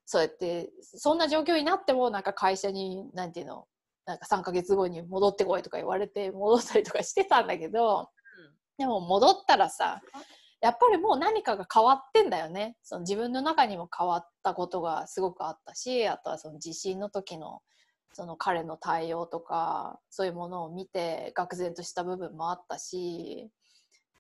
[0.05, 3.67] そうやってそんな状況になってもなんか会社に何て言うの
[4.05, 8.07] なんか3ヶ月後に戻ってこいとか言われて戻ったりとかしてたんだけど、うん、
[8.77, 10.03] でも戻ったらさ
[10.63, 12.77] やっぱりもう何かが変わってんだよね。
[12.85, 17.61] その自分の中にも変わったことがすごくあったしあとはその地震の時の
[18.13, 23.51] その彼の対応とかそういうものを見て愕然とした部分もあったし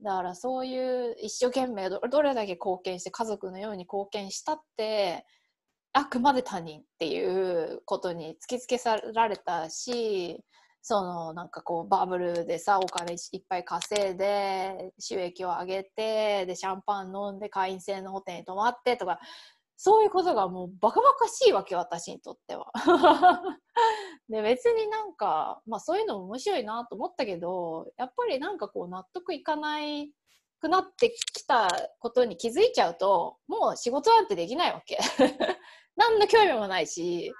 [0.02, 5.24] だからそういう一生懸命どれだけ貢献して家族のように貢献したって
[5.92, 8.80] あくまで他人っていうことに突きつけ
[9.14, 10.42] られたし
[10.82, 19.20] そのなんかこうバブルでさお金いっぱい稼いで収益を上げてでシャンパン飲んで会員制のホテルに泊まってとか
[19.76, 22.72] そういうことがもうバカバカしいわけ私にとっては。
[24.28, 30.12] で別になんか、まあ、そういうの面白いなと思ったけどやっぱりなんかこう納得いかない
[30.60, 31.68] くなってきた
[31.98, 34.98] ことに気づいちゃうともう仕事なんてできないわけ。
[35.96, 37.32] 何の興味もないし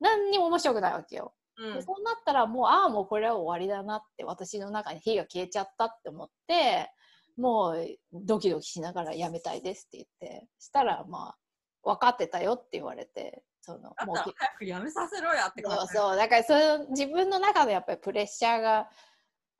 [0.00, 1.32] 何にも面白くないわけよ。
[1.56, 6.90] うんでそうなったらもうああもうこれは終わりだなって私の中に火が消えちゃったって思って
[7.36, 11.36] もうドキドキしながらやめたいですって言ってしたらまあ
[11.82, 15.94] 分かってたよって言われてそのもうら早くやめさせろやって感そうじ。
[15.94, 18.88] そうだからその自分の中でやっぱりプレッシャーが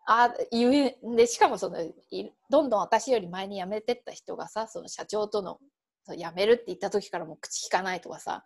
[0.06, 1.94] あゆえでしかもそのい
[2.50, 5.58] どんどん私より前に辞めてった人がさその社長との
[6.08, 8.44] 辞めるって言った時からもう口聞かないとかさ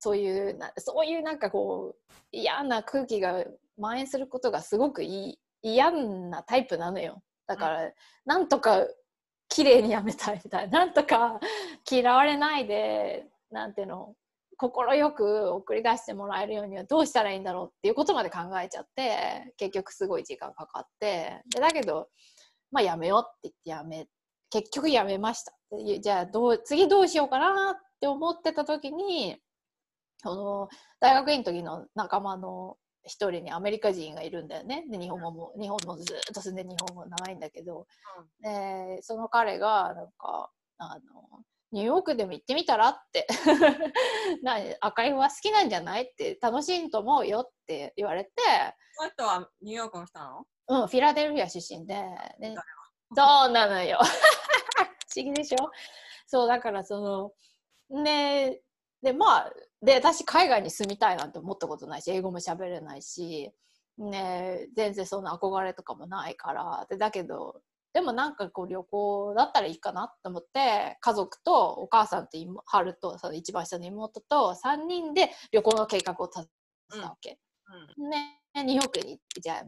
[0.00, 3.44] そういうなそういうなんかこう嫌な空気が
[3.76, 5.02] 蔓延することがすごく
[5.62, 7.22] 嫌なタイプなのよ。
[7.46, 7.92] だから、
[8.24, 8.86] なんとか
[9.48, 11.40] 綺麗に辞めたいみたいななんとか
[11.90, 14.14] 嫌われないでなんていうの
[14.56, 21.42] 快く送り出してもらえるようにはどうしたらいいんだろうっていうことまで考えちゃって結局すごい時間かかって。
[21.52, 22.08] でだけど
[22.70, 24.06] まあやめようって言ってやめ
[24.50, 25.52] 結局やめました。
[25.76, 29.36] でじゃあどう次どうしようかなって思ってた時に
[30.22, 30.68] その
[31.00, 34.84] 大学院の時の仲間の一人にアメリカ人がいるんだよね。
[34.90, 37.86] で日本語も日本もずっと住んで日本語長いんだけど、
[38.42, 41.00] でその彼がなんかあの
[41.72, 43.26] ニューヨークでも行ってみたらって。
[44.42, 48.30] な赤いは好きなんじゃないって楽しいと思うよって言われて、
[48.94, 50.46] その人はニューヨークの人なの？
[50.68, 51.94] うん、フィラデルフィア出身で、
[52.38, 52.54] ね、
[53.16, 53.98] そうなのよ。
[55.08, 55.70] 不思議でしょ？
[56.26, 57.32] そうだからそ
[57.90, 58.60] のね
[59.02, 63.50] でまあで私海外に住みたいなんて思ったことないし英語も喋れないし、
[63.98, 77.38] ね、全然そんな憧れとかもないからでだけどでもなんかこう旅行だったらいいかなと思って家族とお母さんと妹春とその一番下の妹と3人で旅行の計画を立てたわけ。
[77.98, 79.64] うんね、ニューヨークにじゃあ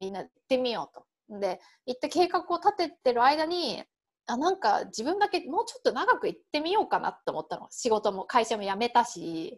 [0.00, 1.04] みんなで行ってみようと。
[1.40, 3.82] で行って計画を立ててる間に
[4.26, 7.68] あなんか自分だけもうちょっと長く行ってみようかなって思ったの。
[7.70, 9.56] 仕事も会社も辞めたし、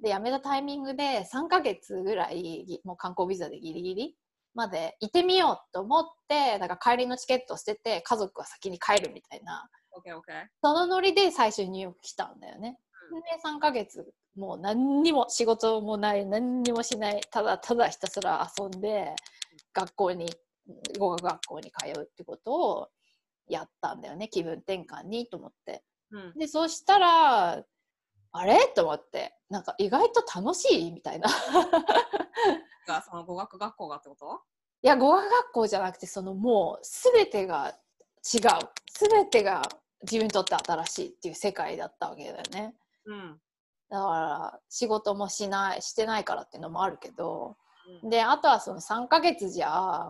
[0.00, 4.16] で辞めたタイミングで3ヶ月ぐらいぎもう観光ビザでギリギリ
[4.54, 9.68] まで行ってみようと思ってだから帰りのチケットを捨てて家族は先に帰るみたいな。
[10.62, 12.78] そのノリで最初にニューヨーク来たんだよね。
[13.12, 13.20] うん。
[13.20, 14.04] で3ヶ月
[14.36, 19.14] もう何にも仕事もない何にもしないただただひたすら遊んで
[19.72, 20.26] 学校に
[20.98, 22.88] 語学学校に通うってことを
[23.48, 25.82] やったんだよね気分転換にと思って。
[26.10, 26.38] うん。
[26.38, 27.64] でそしたら
[28.32, 28.58] あれ？
[28.74, 31.28] と思ってなんか意外と楽しいみたいな。
[32.86, 34.40] がその語学学校がってこと？
[34.82, 36.84] いや語学学校じゃなくてそのもう
[37.14, 37.68] 全てが
[38.34, 38.40] 違う
[38.92, 39.62] 全てが
[40.02, 42.74] 自分にとって新しいっていう世界だったわけだよね。
[43.06, 43.38] うん。
[43.90, 44.10] だか
[44.52, 47.56] ら仕事もしないしてないからっていうのもあるけど
[48.02, 49.68] うんであとはその3ヶ月じゃ、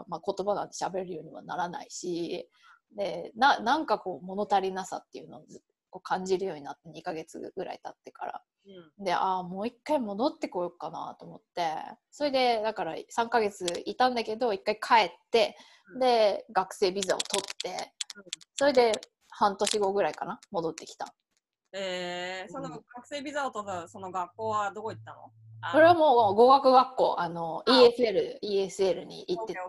[0.08, 2.48] まあ、言葉なんて喋るようにはならないし
[2.96, 8.42] でななんかこう物足りなさっていうのをずこう感じるようになって2ヶ月ぐらい経ってから。
[8.66, 9.04] うん。
[9.04, 11.74] でああもう一回戻ってこようかなと思って。
[12.10, 15.56] それでだから3ヶ月いたんだけど一回帰って
[15.94, 16.00] うん。
[16.00, 17.92] で学生ビザを取って。
[18.16, 18.24] うん。
[18.56, 18.92] それで
[19.28, 21.14] 半年後ぐらいかな戻ってきた。
[21.76, 25.30] えー、その学生ビザを取ったその学校はどこ行ったの？
[25.60, 27.16] あこれはもう語学学校。
[27.18, 29.60] あのあ ESL, ESL に行ってて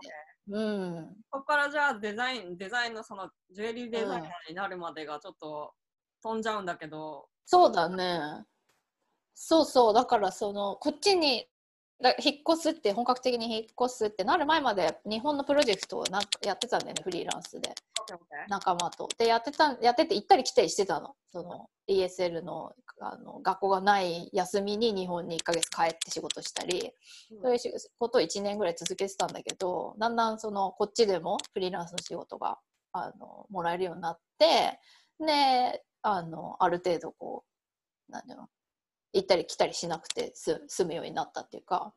[0.48, 1.16] うん。
[1.30, 5.74] ここからじゃあデザイン、デザインのそのジュエリーデザイナーになるまでがちょっと
[6.22, 8.44] 飛んじゃうんだけど、そうだね。
[9.34, 9.94] そうそう。
[9.94, 11.46] だからそのこっちに
[12.02, 17.70] だ引っ越すって本格的に引っ越すってなる前まで日本のプロジェクトをなんやってたんだよねフリーランスで。
[18.48, 19.08] 仲間と。
[19.18, 21.14] でやってたやってて行ったり来たりしてたの。
[21.32, 26.92] その ESL のあの学校がない休みに日本に1ヶ月帰って仕事したり。
[27.42, 32.58] そういうしことを1年ぐらい続けてたんだけどだんだんそのこっちでもフリーランスの仕事が
[32.92, 34.78] あのもらえるようになって
[35.18, 37.44] であのある程度こ
[38.08, 38.48] うなんだろう
[39.16, 41.92] 行ったり来たりしなくてす済むようになったっていうか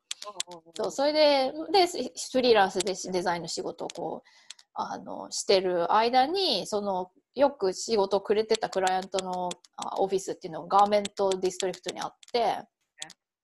[0.76, 1.88] そうそれでで
[2.32, 4.30] フリーランスでデザインの仕事をこう
[4.74, 12.58] あのしてる間にそのよく仕事をくれてたクライアントのあオフィスっていうのが Garment District にあって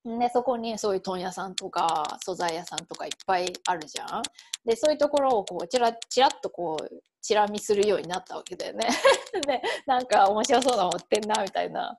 [0.05, 4.21] でそこにそういう問屋さんとか素材屋さんとかいっぱいあるじゃん。
[4.63, 8.87] でそういうところをこうちらちらっとこうチラ見するようになったわけだよね。
[9.47, 11.97] でなんか面白そうなの売ってんなみたいな。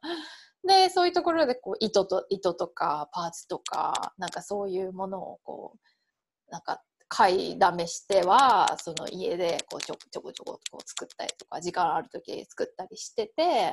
[0.67, 13.71] でそういうところでこう糸と糸とかパーツとかなんかそういうものをこうなんか買いだめしてはその家でこうちょちょこちょここう作ったりとか時間ある時作ったりしてて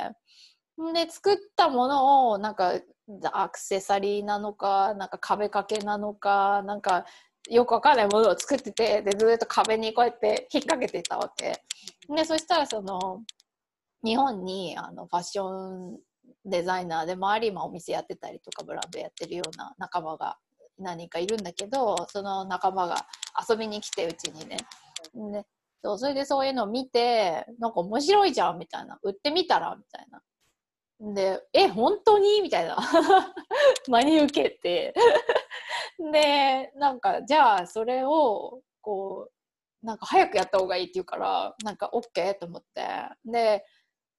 [0.93, 2.73] で作ったものをなんか
[3.31, 7.05] アクセサリーなのかなんか壁掛けなのかなんか
[7.49, 11.61] よくわかんないものを作っててでずっと壁にこうやって引っ掛けてたわけ。
[12.15, 13.21] でそしたらその
[14.03, 15.99] 日本にあのファッション
[16.45, 20.37] デザイナーでもあり、まあ、お店やってたりとかブランドやってるような仲間が
[20.79, 23.05] 何人かいるんだけどその仲間が
[23.49, 24.57] 遊びに来てうちにね
[25.31, 25.45] で
[25.83, 30.21] そうそれでそういうのを見てなんか面白いじゃんみたいな売ってみたらみたいな
[30.99, 32.77] で、え、本当にみたいな。
[33.89, 34.93] 真に受けて。
[36.11, 39.29] で、なんか、じゃあ、それを、こ
[39.81, 42.87] う、なんか早くやった方がいいって言うから、なんか OK と思って。
[43.25, 43.65] で、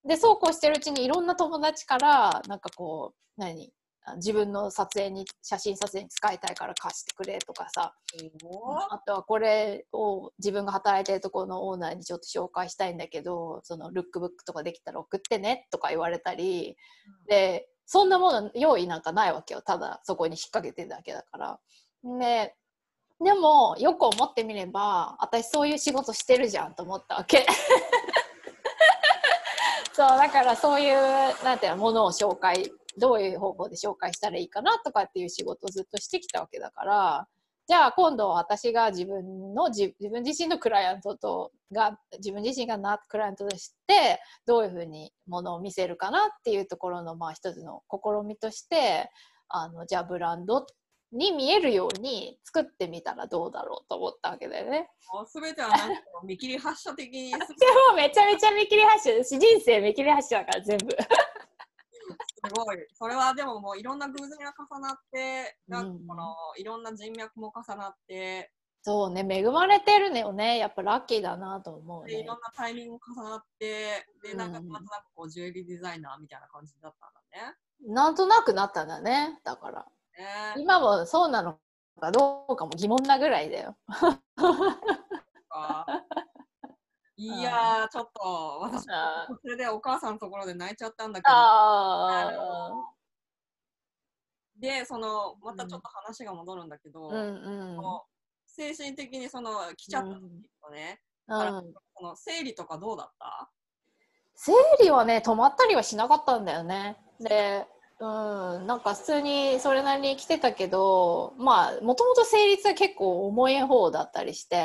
[0.07, 3.72] で、そうこうしてるうちにいろんな友達から、なんかこう、何？
[4.07, 7.94] あ自分の撮影に、写真撮影に使いたいから貸してくれとかさ、
[8.90, 16.76] あとはこれを自分が働いてるところのオーナーにちょっと紹介したいんだけどそのルックブックとかできたら送ってねとか言われたり。
[17.26, 21.59] でそんなもの用意なんかないわけよただそこに引っ掛けてるだけだから。
[22.18, 22.55] で
[23.24, 27.46] でもよく思ってみれば私そういう仕事してるじゃんと思ったわけ。
[29.95, 37.28] そうだからそういうなんていうのものを紹介どういう方法で紹介したらいいかなとかっていう仕事をずっとしてきたわけだから
[37.68, 49.09] じゃあ今度私が自分の自自分自身のクライアントとが自分自身がなクライアントとしてどういうふうにものを見せるかなっていうところのまあ一つの試みとして
[49.49, 50.66] あのじゃあブランドっ
[51.14, 54.90] に見えるように作ってみたらどうだろうと思ったわけだよね。
[55.26, 57.44] すべてはなんか見切り発車的にすで
[57.90, 60.86] もめちゃめちゃ見切り発車だし人生見切り発車だから全部。
[62.50, 62.76] ごい。
[62.92, 68.50] それはでももういろんな偶然が重なって、なんうんかこのいろんな人脈も重なって、
[68.82, 72.40] そうね恵まれてるのよねやっぱラッキーだなと思うねでいろん。
[72.40, 77.14] なタイミング重なって、で、なんかうんまたなんかこうジュエリーデザイナーみたいな感じだったんだ
[77.86, 79.84] なんとなくなったんだねだから
[80.18, 80.24] ね。
[80.56, 81.58] ね今もそうなの
[82.00, 83.76] かどうかも疑問なぐらいだよ。
[85.48, 85.86] か。
[87.16, 92.72] いやー、ちょっと私、あそれでお母さんのところで泣いちゃったんだけど、あ
[94.56, 97.80] で、その、またちょっと話が戻るんだけど、ーうん
[98.46, 100.20] 精神的にその来ちゃった時
[100.62, 101.74] とね、うん。
[101.96, 103.50] その生理とかどうだった？
[104.36, 106.96] 生理はね止まったりはしなかったんだよね。
[107.20, 107.66] で
[108.01, 114.57] うん、なんか普通にそれなりに来てたけどまあもともと生理痛は結構重い方だったりして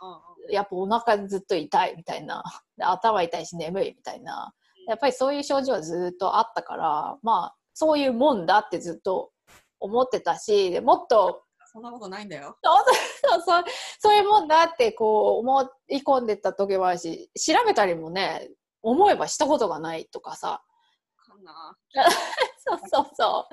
[0.00, 0.52] うんうん。
[0.52, 2.42] やっぱお腹ずっと痛いみたいな。
[2.76, 4.52] で頭痛いし眠いみたいな。
[4.88, 9.30] やっぱりそういう症状はずっとあったからまあそういうもんだってずっと
[9.78, 12.56] 思ってたしでもっとそんなことないんだよ。
[12.62, 13.64] そうそう
[14.00, 18.50] そういうもんだってこう思い込んでた時もあるし調べたりもね
[18.82, 20.62] 思えばしたことがないとかさ
[21.44, 21.76] かな。
[22.64, 23.48] そうそうそ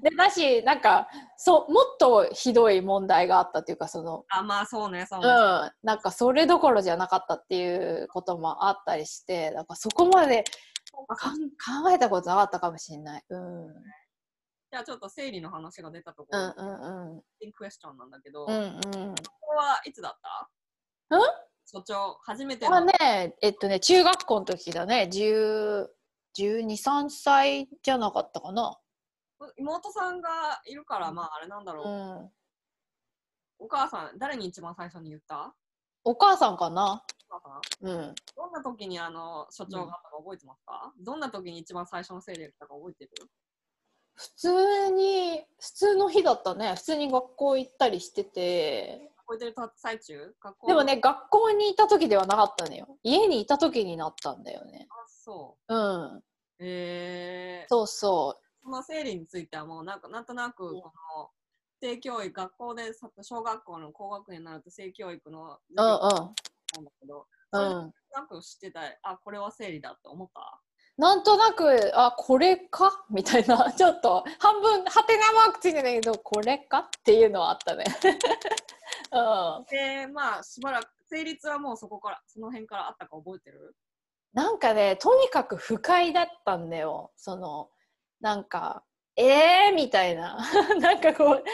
[0.00, 0.02] う。
[0.02, 5.28] でだしなんかそうもっとひどい問題があったっていうかそのあ、まあそうね、そううね。
[5.28, 5.72] ん。
[5.82, 10.44] なんかそれどころじゃなかったっていうこともあったりしてだからそこまで
[11.16, 11.38] かん
[11.82, 13.24] 考えたことなかったかもしれない。
[13.28, 13.66] うん。
[13.66, 13.74] うん
[14.70, 19.02] じゃあちょっと生理の話が出たところ、うんうんインクエスチョンなんだけど、うんうこん。
[19.02, 20.48] うんこはいつだった？
[21.10, 21.20] うん？
[21.66, 22.86] 所長、初めてまあの。
[22.86, 25.88] ね、えっとね、中学校の時だね、10
[26.36, 28.78] 12、3歳じゃなかったかな。
[29.56, 31.88] 妹さんがいるから、まああれなんだろう。
[31.88, 32.30] うん。
[33.58, 35.54] お母さん、誰に一番最初に言った？
[36.04, 37.04] お母さんかな。
[37.30, 37.88] お母さん？
[37.88, 38.14] うん。
[38.36, 43.10] どんな時にあの所長があったか覚えてますか、どんな時に一番最初の生理が来たか覚えてる？
[44.14, 46.74] 普通に、普通の日だったね。
[46.76, 49.10] 普通に学校行ったりしてて。
[49.26, 50.34] 覚えてる最中？
[50.40, 50.66] 学校？
[50.66, 52.98] でもね、学校にいた時ではなかったのよ。
[53.02, 54.86] 家にいた時になったんだよね。
[54.90, 54.94] あ、
[55.24, 56.16] そうん。
[56.16, 56.24] う。
[56.58, 61.30] えー、そうそその生理についてはもうなんかなんとなくうんこの
[61.80, 65.58] 性教育、学校でさ小学校の高学年になると性教育のう。
[65.70, 66.34] うん授業
[66.76, 67.60] なんだけど、うん。
[67.60, 67.94] それうん。
[68.14, 70.60] なんか知ってたあ、これは生理だって思った？
[70.98, 73.04] なんとなく、あ、これか？
[73.10, 76.80] みたいな、 ちょっと半分、はてなマークついてないけど、これか？
[76.80, 77.84] っていうのはあったね。
[79.12, 79.64] うん。
[79.70, 83.74] で、まあしばらく、成立はもうそこから、その辺からあったか覚えてる？
[84.32, 87.12] なんかねとにかく不快だったんだよ。
[87.16, 87.68] その
[88.20, 88.84] なんか
[89.16, 90.38] えーみたいな。
[90.80, 91.44] なんかこう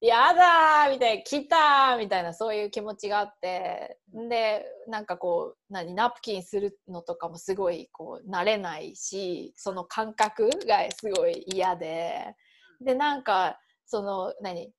[0.00, 3.98] やだみたいな来たみたいなそういう気持ちがあって。
[4.12, 12.36] でなんかこう何ナプキンするのとかもすごいこう慣れないしその感覚がすごい嫌で。
[12.80, 14.72] でなんかその何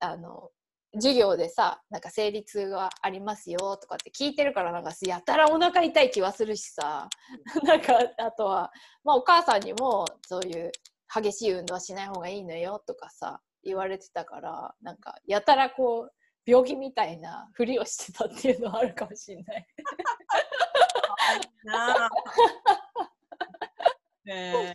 [0.00, 0.50] あの
[0.94, 7.08] 授業でさなんか生理痛がありますよとかって聞いてるからなんかやたらお腹痛い気はするしさ。
[7.62, 8.72] なんかあとは、
[9.04, 10.72] まあ、お母さんにもそういう
[11.14, 16.12] 激しい運動はしない方がいいのよとかさ言われてたからなんかやたらこう
[16.46, 19.66] 病気みたいなふりをしてたっていうのはあるかもしれない。
[21.64, 22.10] なあ。
[24.26, 24.74] え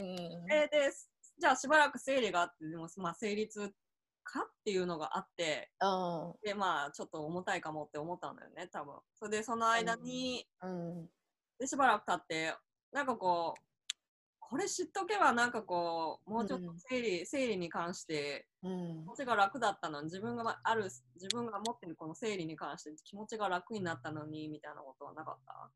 [0.00, 0.04] ー。
[0.04, 0.92] うんえーで
[1.40, 3.72] じゃあしばらく生理があってでも、まあ、生理痛
[4.28, 4.40] か？
[4.42, 5.70] っていうのがあって。
[5.80, 6.34] うん。
[6.42, 8.94] でまあちょっと重たいかもって思ったんだよね多分。
[9.14, 11.08] それでその間に、うん。
[11.58, 12.54] でしばらく経って
[12.92, 13.60] なんかこう
[14.40, 19.02] これ知っとけばなんかこうもうちょっと生理,、生理に関してうん。
[19.02, 25.70] 気持ちが楽だったのに自分がある自分が持ってるこの生理に関して気持ちが楽になったのにみたいなことはなかった？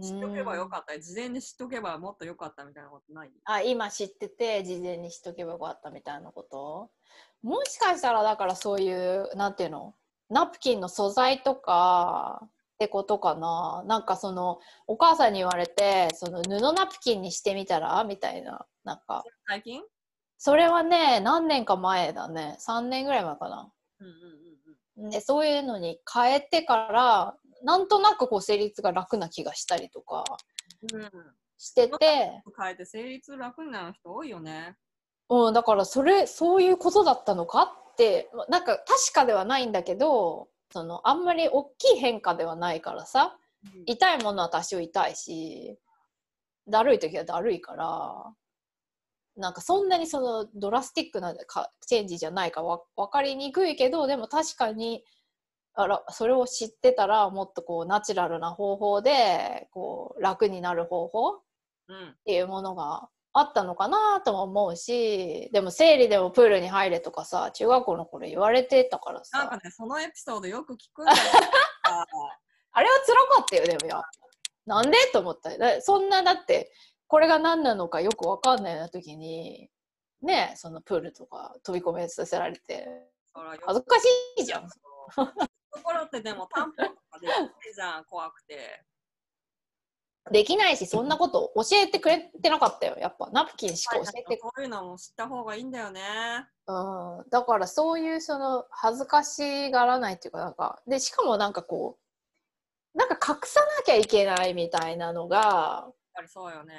[0.00, 0.98] 知っとけばよかった。
[0.98, 3.30] 事前に知っとけばもっとよかったみたいなことない？
[3.44, 6.90] あ今知ってて事前に知っとけばよかったみたいなこと？
[7.42, 9.94] もしかしたらだからそういうなんていうの？
[10.30, 13.84] ナプキンの素材とかってことかな？
[13.86, 18.02] なんかそのお母さんに言われてその布ナプキンにしてみたら？
[18.04, 19.24] みたいななんか。
[19.46, 19.82] 最近？
[20.38, 22.56] それはね何年か前だね。
[22.66, 23.70] 3年ぐらい前かな。
[24.00, 25.10] うんうんうんうん。
[25.10, 30.24] でそういうのに変えてからなんとなくこう生理痛が楽な気がしたりとか
[30.92, 31.10] うん。
[31.58, 34.76] してて、変えて生理痛楽になる人多いよね。
[35.28, 43.38] うん、だからそれそういうことだったのかってまなんか確かではないんだけどそのあんまり大きい変化ではないからさ
[43.86, 45.78] 痛いものは多少痛いし
[46.68, 48.34] だるい時はだるいから
[49.36, 55.04] なんかそんなにそのドラスティックなかチェンジじゃないかわ分かりにくいけどでも確かに
[55.74, 61.42] あらそれを知ってたらもっとこうナチュラルな方法でこう楽になる方法
[61.88, 69.38] うん、っていうものがあったのかなとも思うしでも生理でもプールに入れとかさ中学校の頃言われてたからさ。
[69.38, 71.18] なんかね、そのエピソードよく聞くんだよ。
[72.74, 74.02] あれは辛かったよでもや
[74.64, 76.72] なんでと思ったそんなだって
[77.06, 79.70] これが何なのかよくわかんないような時に
[80.22, 82.86] ねそのプールとか飛び込めさせられて。
[83.64, 84.04] 恥ずかし
[84.36, 84.68] いじゃん。
[85.72, 86.76] ところってでも担保と
[87.10, 88.84] かできないじゃん、怖くて。
[90.30, 96.00] できないしそんなこと教えてくれてなかったよやっぱナプキンしか教えてそういうのも知った方がいいんだよね。
[96.68, 96.72] う
[97.26, 101.98] ん、だからそういうその恥ずかしがらないっていうかなんかでしかもなんかこ
[102.94, 106.74] うなんか隠さなきゃいけないみたいなのがやっぱりそうよね。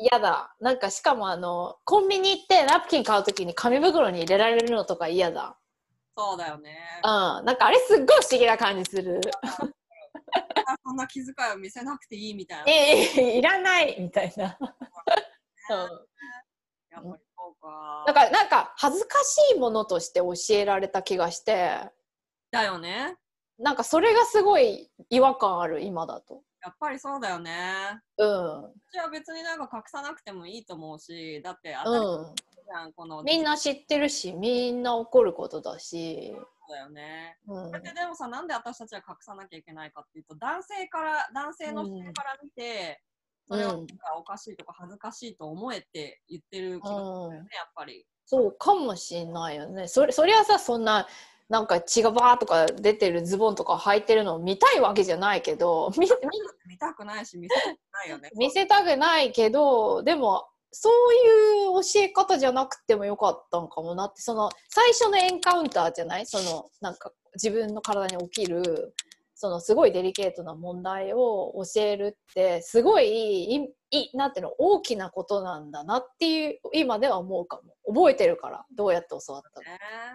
[0.00, 5.58] 嫌だなんかしかもあのコンビニ行ってナプキン買う時に紙袋に入れられるのとか嫌だ
[6.16, 6.78] そうだよね。
[7.04, 9.20] うんなんかあれすっごい不思議な感じする
[10.66, 12.64] あそんな気遣いを見せなくていいみたいな。
[12.66, 14.56] ええいらないみたいな、
[15.70, 15.78] うん、
[16.90, 18.04] やっぱりそうか。
[18.06, 21.90] だからなんか恥ずかしいものとして教えられた気がして
[22.50, 23.16] だよね。
[23.58, 28.00] なんかそれがすごい違和感ある今だとやっぱりそうだよね。
[28.18, 32.04] うんじゃあ別になんか隠さなくてもいいと思うし、だって当たり
[32.66, 33.22] じゃん、この。
[33.22, 36.34] みんな知ってるしみんな怒ることだし、
[36.68, 37.38] そうだよね。
[37.46, 43.00] うんだでもさ、なんで私たちは隠さなきゃいけないかっていうと、男性から、男性の視点から見て、
[43.48, 48.06] それをなんかおかしいとか恥ずかしいと思えって言ってる気がするよね、やっぱり。
[48.26, 51.06] そうかもしんないよねそれそりゃさそんな
[51.48, 56.16] なんか血がバーとか出てるズボンとか履いてるのを見たいわけじゃないけど見た
[56.92, 58.30] くないし、見せたくないよね。
[58.36, 66.26] 見せたくないけどでもそういう教え方じゃなくてもよかったのかもなってその最初のエンカウンターじゃない？
[66.26, 68.94] そのなんか自分の体に起きる
[69.34, 74.52] そのすごいデリケートな問題を教えるってすごいいいなんていうの？
[74.58, 77.74] 大きなことなんだなっていう今では思うかも。
[77.94, 79.66] 覚えてるからどうやって教わったね。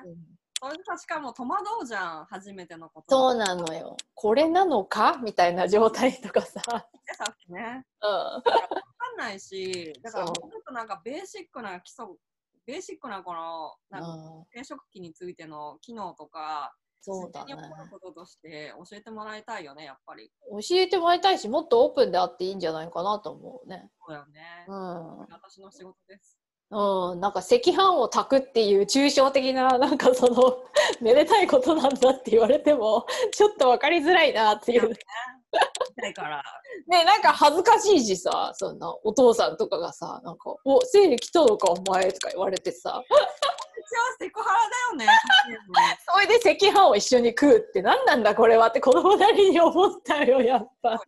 [0.05, 0.17] の、うん。
[0.61, 3.07] それでしかも戸惑うじゃん、初めてのこと。
[3.09, 3.95] そうなのよ。
[4.13, 5.17] これなのか？
[5.23, 6.59] みたいな状態とかさ、
[7.07, 7.85] でさっきね。
[8.01, 8.43] うん、
[9.13, 10.35] んないし、だからもっ
[10.65, 12.05] となんかベーシックな基礎、
[12.65, 14.43] ベーシックなこの、なんかうん。
[14.53, 16.73] 生殖器についての機能とか、
[17.03, 17.55] そうだね。
[17.55, 20.31] こることとして教えてもらいたいよね、やっぱり。
[20.51, 23.89] 教えてもらいたいしもっとオープンであっていいんじゃないかなと思うね。
[24.05, 24.65] そうだよね。
[24.67, 26.37] うん、私の仕事です。
[26.69, 30.63] うん、なんか赤飯を炊くっていう抽象的ななんかその
[31.01, 35.01] めでたいことなんだって言われてもちょっと分かりづらいなっていう、た
[36.09, 36.43] いから。
[36.87, 44.59] ねなんか恥ずかしいしさ、そんなお父さんとかがさ、なんか、お、生理来たのかお前とか言われてさ、一応セクハラ
[44.97, 45.19] だよね。
[46.07, 51.01] それで赤飯を一緒に食うって何なんだこれはって子供なりに思ったよ、やっぱ。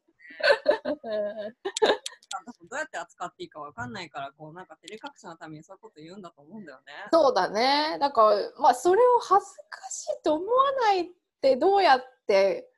[2.70, 6.94] どうやって扱っていいかわかんないから、こうなんか照れ隠しのためにそういうこと言うんだと思うんだよね。
[7.12, 7.98] そうだね。
[8.00, 11.06] だから、まあ、それを恥ずかしいと思わないっ
[11.42, 12.73] てどうやって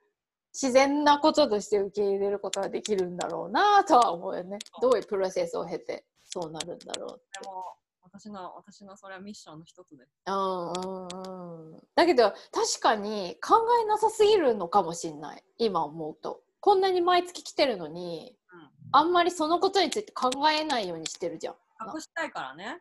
[0.56, 4.58] 自然なこととして受け入れることができるんだろうなとは思うよね。
[4.82, 7.22] どういうプロセスを経てそうなるんだろう。
[7.44, 10.06] でも、私の、私のそれはミッションの一つで。
[10.28, 18.70] うんうんうん、だけど確かに考えなさすぎるのかもしんない今思うとこんなに毎月来てるのにうん。
[18.94, 21.56] あんまりそのことについて考えないようにしてるじゃん、
[21.94, 22.80] 隠したいからね。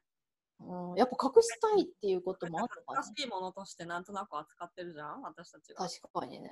[0.61, 5.89] うん、やっぱ隠したいっていうこともあったかな難しいものとしてなんとなく扱ってるじゃん、私たちが。
[5.89, 6.51] 確かにね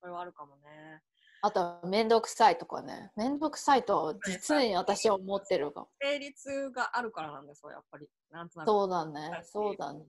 [0.00, 1.02] これはあるかもね。
[1.40, 3.12] あとは面倒くさいとかね。
[3.16, 5.88] 面倒くさいとは実に私は思ってるかも。
[6.00, 8.08] 成立があるからなんですよ、やっぱり。
[8.30, 8.68] なんとなく。
[8.68, 9.42] そうだね。
[9.44, 10.02] そうだね。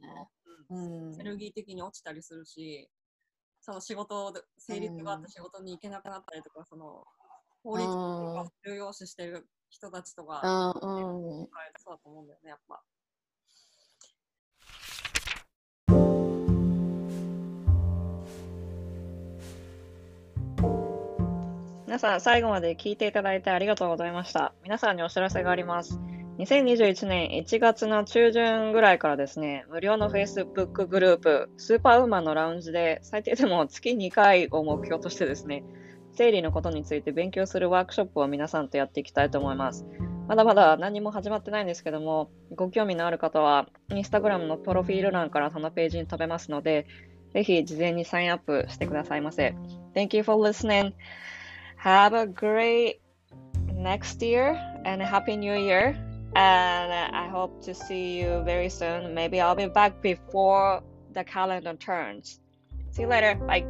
[0.70, 1.10] うん。
[1.10, 1.14] うん。
[1.14, 2.90] エネルギー的に落ちたりするし、
[3.62, 7.06] その仕事で、成立があって仕事に行けなくなったりとか、その
[7.64, 10.42] 法律とか重要視してる人たちとか、
[10.82, 11.50] うんうん。
[11.78, 12.82] そうだと思うんだよね、やっぱ。
[21.90, 24.54] 皆さん、最後まで聞いていただいてありがとうございました。
[24.62, 26.00] 皆さんにお知らせがあります。
[26.38, 35.64] 2021年1月の中旬ぐらいからですね、無料の Facebook グループ、スーパーウーマンのラウンジで、最低でも月2回を目標としてですね、
[36.14, 39.84] 生理のことについて勉強するワークショップを皆さんとやっていきたいと思います。
[40.28, 46.86] まだまだ何も始まってないんですけども、ご興味のある方は、インスタグラムのプロフィール欄からそのページに飛べますので、
[47.34, 49.56] ぜひ事前にサインアップしてくださいませ。
[49.96, 50.94] Thank you for listening.
[51.80, 53.00] Have a great
[53.74, 55.96] next year and a happy new year.
[56.36, 59.14] And I hope to see you very soon.
[59.14, 60.84] Maybe I'll be back before
[61.14, 62.42] the calendar turns.
[62.92, 63.36] See you later.
[63.36, 63.66] Bye.